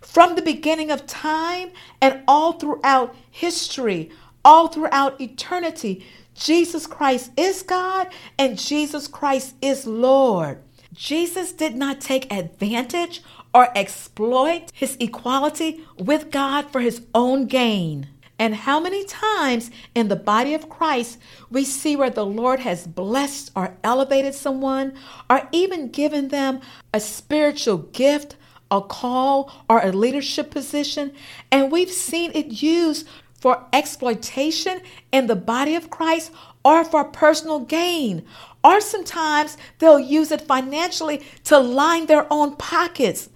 From 0.00 0.34
the 0.34 0.42
beginning 0.42 0.90
of 0.90 1.06
time 1.06 1.70
and 2.00 2.22
all 2.28 2.52
throughout 2.54 3.14
history, 3.30 4.10
all 4.44 4.68
throughout 4.68 5.20
eternity, 5.20 6.04
Jesus 6.34 6.86
Christ 6.86 7.30
is 7.36 7.62
God 7.62 8.08
and 8.38 8.58
Jesus 8.58 9.06
Christ 9.06 9.54
is 9.62 9.86
Lord. 9.86 10.58
Jesus 10.92 11.52
did 11.52 11.74
not 11.74 12.00
take 12.00 12.32
advantage 12.32 13.22
or 13.52 13.76
exploit 13.76 14.70
his 14.72 14.96
equality 15.00 15.84
with 15.98 16.30
God 16.30 16.70
for 16.70 16.80
his 16.80 17.02
own 17.14 17.46
gain. 17.46 18.08
And 18.44 18.54
how 18.54 18.78
many 18.78 19.06
times 19.06 19.70
in 19.94 20.08
the 20.08 20.16
body 20.16 20.52
of 20.52 20.68
Christ 20.68 21.16
we 21.48 21.64
see 21.64 21.96
where 21.96 22.10
the 22.10 22.26
Lord 22.26 22.60
has 22.60 22.86
blessed 22.86 23.50
or 23.56 23.78
elevated 23.82 24.34
someone 24.34 24.92
or 25.30 25.48
even 25.50 25.88
given 25.88 26.28
them 26.28 26.60
a 26.92 27.00
spiritual 27.00 27.78
gift, 27.78 28.36
a 28.70 28.82
call, 28.82 29.50
or 29.66 29.80
a 29.80 29.92
leadership 29.92 30.50
position, 30.50 31.14
and 31.50 31.72
we've 31.72 31.90
seen 31.90 32.32
it 32.34 32.62
used 32.62 33.08
for 33.32 33.64
exploitation 33.72 34.82
in 35.10 35.26
the 35.26 35.36
body 35.36 35.74
of 35.74 35.88
Christ 35.88 36.30
or 36.62 36.84
for 36.84 37.02
personal 37.02 37.60
gain. 37.60 38.26
Or 38.62 38.82
sometimes 38.82 39.56
they'll 39.78 39.98
use 39.98 40.30
it 40.30 40.42
financially 40.42 41.22
to 41.44 41.58
line 41.58 42.04
their 42.04 42.26
own 42.30 42.56
pockets. 42.56 43.30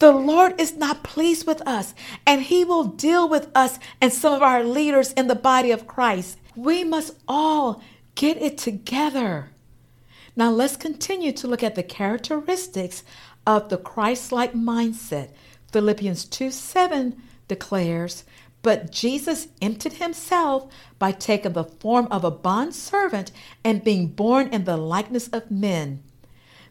The 0.00 0.12
Lord 0.12 0.58
is 0.58 0.76
not 0.76 1.02
pleased 1.04 1.46
with 1.46 1.60
us, 1.66 1.94
and 2.26 2.40
He 2.42 2.64
will 2.64 2.84
deal 2.84 3.28
with 3.28 3.48
us 3.54 3.78
and 4.00 4.10
some 4.10 4.32
of 4.32 4.42
our 4.42 4.64
leaders 4.64 5.12
in 5.12 5.26
the 5.26 5.34
body 5.34 5.70
of 5.70 5.86
Christ. 5.86 6.38
We 6.56 6.84
must 6.84 7.18
all 7.28 7.82
get 8.14 8.38
it 8.38 8.56
together. 8.56 9.50
Now, 10.34 10.50
let's 10.50 10.76
continue 10.76 11.32
to 11.32 11.46
look 11.46 11.62
at 11.62 11.74
the 11.74 11.82
characteristics 11.82 13.04
of 13.46 13.68
the 13.68 13.76
Christ 13.76 14.32
like 14.32 14.54
mindset. 14.54 15.32
Philippians 15.70 16.24
2 16.24 16.50
7 16.50 17.20
declares, 17.46 18.24
But 18.62 18.90
Jesus 18.90 19.48
emptied 19.60 19.94
himself 19.94 20.72
by 20.98 21.12
taking 21.12 21.52
the 21.52 21.64
form 21.64 22.08
of 22.10 22.24
a 22.24 22.30
bond 22.30 22.74
servant 22.74 23.32
and 23.62 23.84
being 23.84 24.06
born 24.06 24.48
in 24.48 24.64
the 24.64 24.78
likeness 24.78 25.28
of 25.28 25.50
men. 25.50 26.02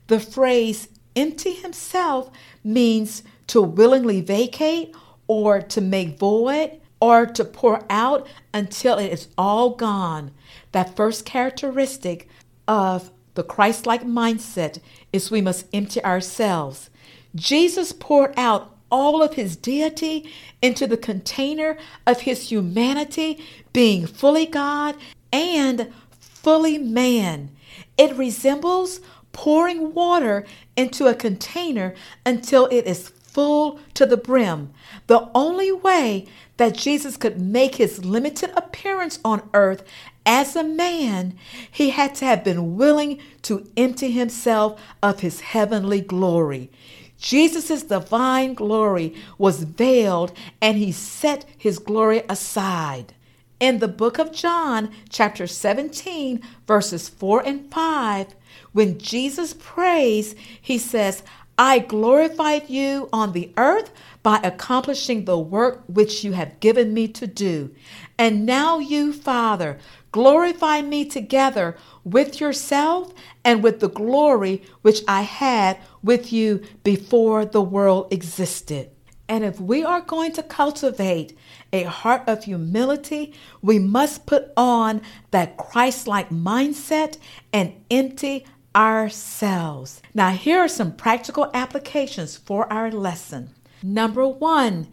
The 0.07 0.19
phrase 0.19 0.87
empty 1.19 1.53
himself 1.53 2.31
means 2.63 3.23
to 3.47 3.61
willingly 3.61 4.21
vacate 4.21 4.95
or 5.27 5.61
to 5.61 5.81
make 5.81 6.17
void 6.17 6.79
or 7.01 7.25
to 7.25 7.43
pour 7.43 7.83
out 7.89 8.27
until 8.53 8.97
it 8.97 9.11
is 9.11 9.27
all 9.37 9.71
gone. 9.71 10.31
That 10.71 10.95
first 10.95 11.25
characteristic 11.25 12.27
of 12.67 13.11
the 13.35 13.43
Christ 13.43 13.85
like 13.85 14.03
mindset 14.03 14.79
is 15.13 15.29
we 15.31 15.41
must 15.41 15.65
empty 15.73 16.03
ourselves. 16.03 16.89
Jesus 17.35 17.91
poured 17.91 18.33
out 18.37 18.75
all 18.91 19.21
of 19.21 19.35
his 19.35 19.55
deity 19.55 20.31
into 20.61 20.87
the 20.87 20.97
container 20.97 21.77
of 22.07 22.21
his 22.21 22.49
humanity, 22.49 23.43
being 23.71 24.07
fully 24.07 24.45
God 24.45 24.95
and 25.31 25.91
fully 26.09 26.77
man. 26.77 27.51
It 27.97 28.15
resembles 28.17 28.99
pouring 29.39 29.93
water 29.93 30.45
into 30.75 31.07
a 31.07 31.15
container 31.15 31.95
until 32.25 32.65
it 32.65 32.85
is 32.85 33.07
full 33.07 33.79
to 33.93 34.05
the 34.05 34.17
brim. 34.17 34.69
The 35.07 35.29
only 35.33 35.71
way 35.71 36.27
that 36.57 36.75
Jesus 36.75 37.15
could 37.15 37.39
make 37.39 37.75
his 37.75 38.03
limited 38.03 38.51
appearance 38.57 39.17
on 39.23 39.49
earth 39.53 39.81
as 40.25 40.57
a 40.57 40.63
man, 40.65 41.37
he 41.71 41.91
had 41.91 42.15
to 42.15 42.25
have 42.25 42.43
been 42.43 42.75
willing 42.75 43.21
to 43.43 43.65
empty 43.77 44.11
himself 44.11 44.77
of 45.01 45.21
his 45.21 45.39
heavenly 45.39 46.01
glory. 46.01 46.69
Jesus' 47.17 47.83
divine 47.83 48.55
glory 48.55 49.15
was 49.37 49.63
veiled 49.63 50.33
and 50.61 50.77
he 50.77 50.91
set 50.91 51.45
his 51.57 51.79
glory 51.79 52.23
aside. 52.27 53.13
In 53.61 53.79
the 53.79 53.87
book 53.87 54.19
of 54.19 54.33
John, 54.33 54.91
chapter 55.09 55.47
17, 55.47 56.41
verses 56.67 57.07
4 57.07 57.45
and 57.45 57.71
5, 57.71 58.35
when 58.71 58.99
Jesus 58.99 59.53
prays, 59.57 60.35
he 60.61 60.77
says, 60.77 61.23
I 61.57 61.79
glorified 61.79 62.69
you 62.69 63.09
on 63.11 63.33
the 63.33 63.51
earth 63.57 63.91
by 64.23 64.37
accomplishing 64.37 65.25
the 65.25 65.37
work 65.37 65.83
which 65.87 66.23
you 66.23 66.31
have 66.31 66.59
given 66.61 66.93
me 66.93 67.09
to 67.09 67.27
do. 67.27 67.75
And 68.17 68.45
now 68.45 68.79
you, 68.79 69.11
Father, 69.11 69.77
glorify 70.13 70.81
me 70.81 71.03
together 71.03 71.75
with 72.05 72.39
yourself 72.39 73.13
and 73.43 73.61
with 73.61 73.81
the 73.81 73.89
glory 73.89 74.63
which 74.83 75.01
I 75.05 75.23
had 75.23 75.79
with 76.01 76.31
you 76.31 76.61
before 76.83 77.43
the 77.43 77.61
world 77.61 78.13
existed. 78.13 78.91
And 79.27 79.43
if 79.43 79.59
we 79.59 79.83
are 79.83 80.01
going 80.01 80.31
to 80.33 80.43
cultivate 80.43 81.37
a 81.71 81.83
heart 81.83 82.23
of 82.25 82.45
humility, 82.45 83.33
we 83.61 83.79
must 83.79 84.25
put 84.25 84.51
on 84.57 85.01
that 85.31 85.57
Christ 85.57 86.07
like 86.07 86.29
mindset 86.29 87.17
and 87.53 87.73
empty 87.91 88.45
ourselves. 88.75 90.01
Now, 90.13 90.31
here 90.31 90.59
are 90.59 90.67
some 90.67 90.95
practical 90.95 91.49
applications 91.53 92.37
for 92.37 92.71
our 92.71 92.91
lesson. 92.91 93.51
Number 93.81 94.27
one, 94.27 94.87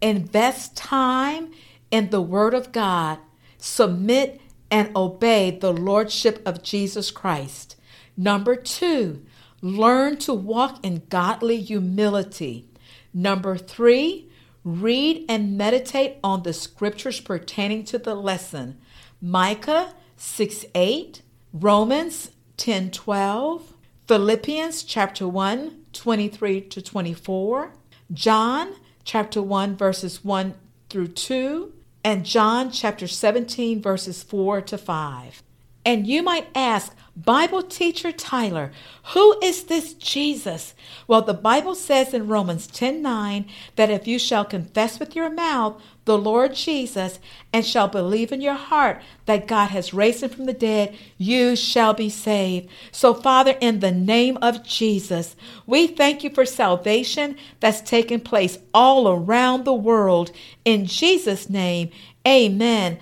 invest 0.00 0.76
time 0.76 1.52
in 1.90 2.10
the 2.10 2.20
Word 2.20 2.54
of 2.54 2.72
God, 2.72 3.18
submit 3.58 4.40
and 4.70 4.94
obey 4.96 5.50
the 5.50 5.72
Lordship 5.72 6.42
of 6.46 6.62
Jesus 6.62 7.10
Christ. 7.10 7.76
Number 8.16 8.56
two, 8.56 9.24
learn 9.60 10.16
to 10.18 10.34
walk 10.34 10.84
in 10.84 11.02
godly 11.08 11.60
humility. 11.60 12.68
Number 13.14 13.56
three, 13.56 14.30
read 14.64 15.24
and 15.28 15.56
meditate 15.56 16.16
on 16.24 16.42
the 16.42 16.52
scriptures 16.52 17.20
pertaining 17.20 17.84
to 17.84 17.98
the 17.98 18.14
lesson. 18.14 18.78
Micah 19.20 19.94
6 20.16 20.64
8, 20.74 21.22
Romans 21.52 22.30
10 22.62 22.92
12, 22.92 23.74
Philippians 24.06 24.84
chapter 24.84 25.26
1, 25.26 25.84
23 25.92 26.60
to 26.60 26.80
24, 26.80 27.72
John 28.12 28.74
chapter 29.02 29.42
1, 29.42 29.76
verses 29.76 30.24
1 30.24 30.54
through 30.88 31.08
2, 31.08 31.72
and 32.04 32.24
John 32.24 32.70
chapter 32.70 33.08
17, 33.08 33.82
verses 33.82 34.22
4 34.22 34.60
to 34.60 34.78
5. 34.78 35.42
And 35.84 36.06
you 36.06 36.22
might 36.22 36.46
ask, 36.54 36.94
Bible 37.14 37.62
teacher 37.62 38.10
Tyler, 38.10 38.72
who 39.12 39.38
is 39.42 39.64
this 39.64 39.92
Jesus? 39.92 40.72
Well, 41.06 41.20
the 41.20 41.34
Bible 41.34 41.74
says 41.74 42.14
in 42.14 42.26
Romans 42.26 42.66
10 42.66 43.02
9 43.02 43.44
that 43.76 43.90
if 43.90 44.06
you 44.06 44.18
shall 44.18 44.46
confess 44.46 44.98
with 44.98 45.14
your 45.14 45.28
mouth 45.28 45.80
the 46.06 46.16
Lord 46.16 46.54
Jesus 46.54 47.20
and 47.52 47.66
shall 47.66 47.86
believe 47.86 48.32
in 48.32 48.40
your 48.40 48.54
heart 48.54 49.02
that 49.26 49.46
God 49.46 49.68
has 49.68 49.92
raised 49.92 50.22
him 50.22 50.30
from 50.30 50.46
the 50.46 50.54
dead, 50.54 50.96
you 51.18 51.54
shall 51.54 51.92
be 51.92 52.08
saved. 52.08 52.70
So, 52.90 53.12
Father, 53.12 53.58
in 53.60 53.80
the 53.80 53.92
name 53.92 54.38
of 54.40 54.64
Jesus, 54.64 55.36
we 55.66 55.86
thank 55.86 56.24
you 56.24 56.30
for 56.30 56.46
salvation 56.46 57.36
that's 57.60 57.82
taking 57.82 58.20
place 58.20 58.58
all 58.72 59.06
around 59.06 59.64
the 59.64 59.74
world. 59.74 60.32
In 60.64 60.86
Jesus' 60.86 61.50
name, 61.50 61.90
amen. 62.26 62.98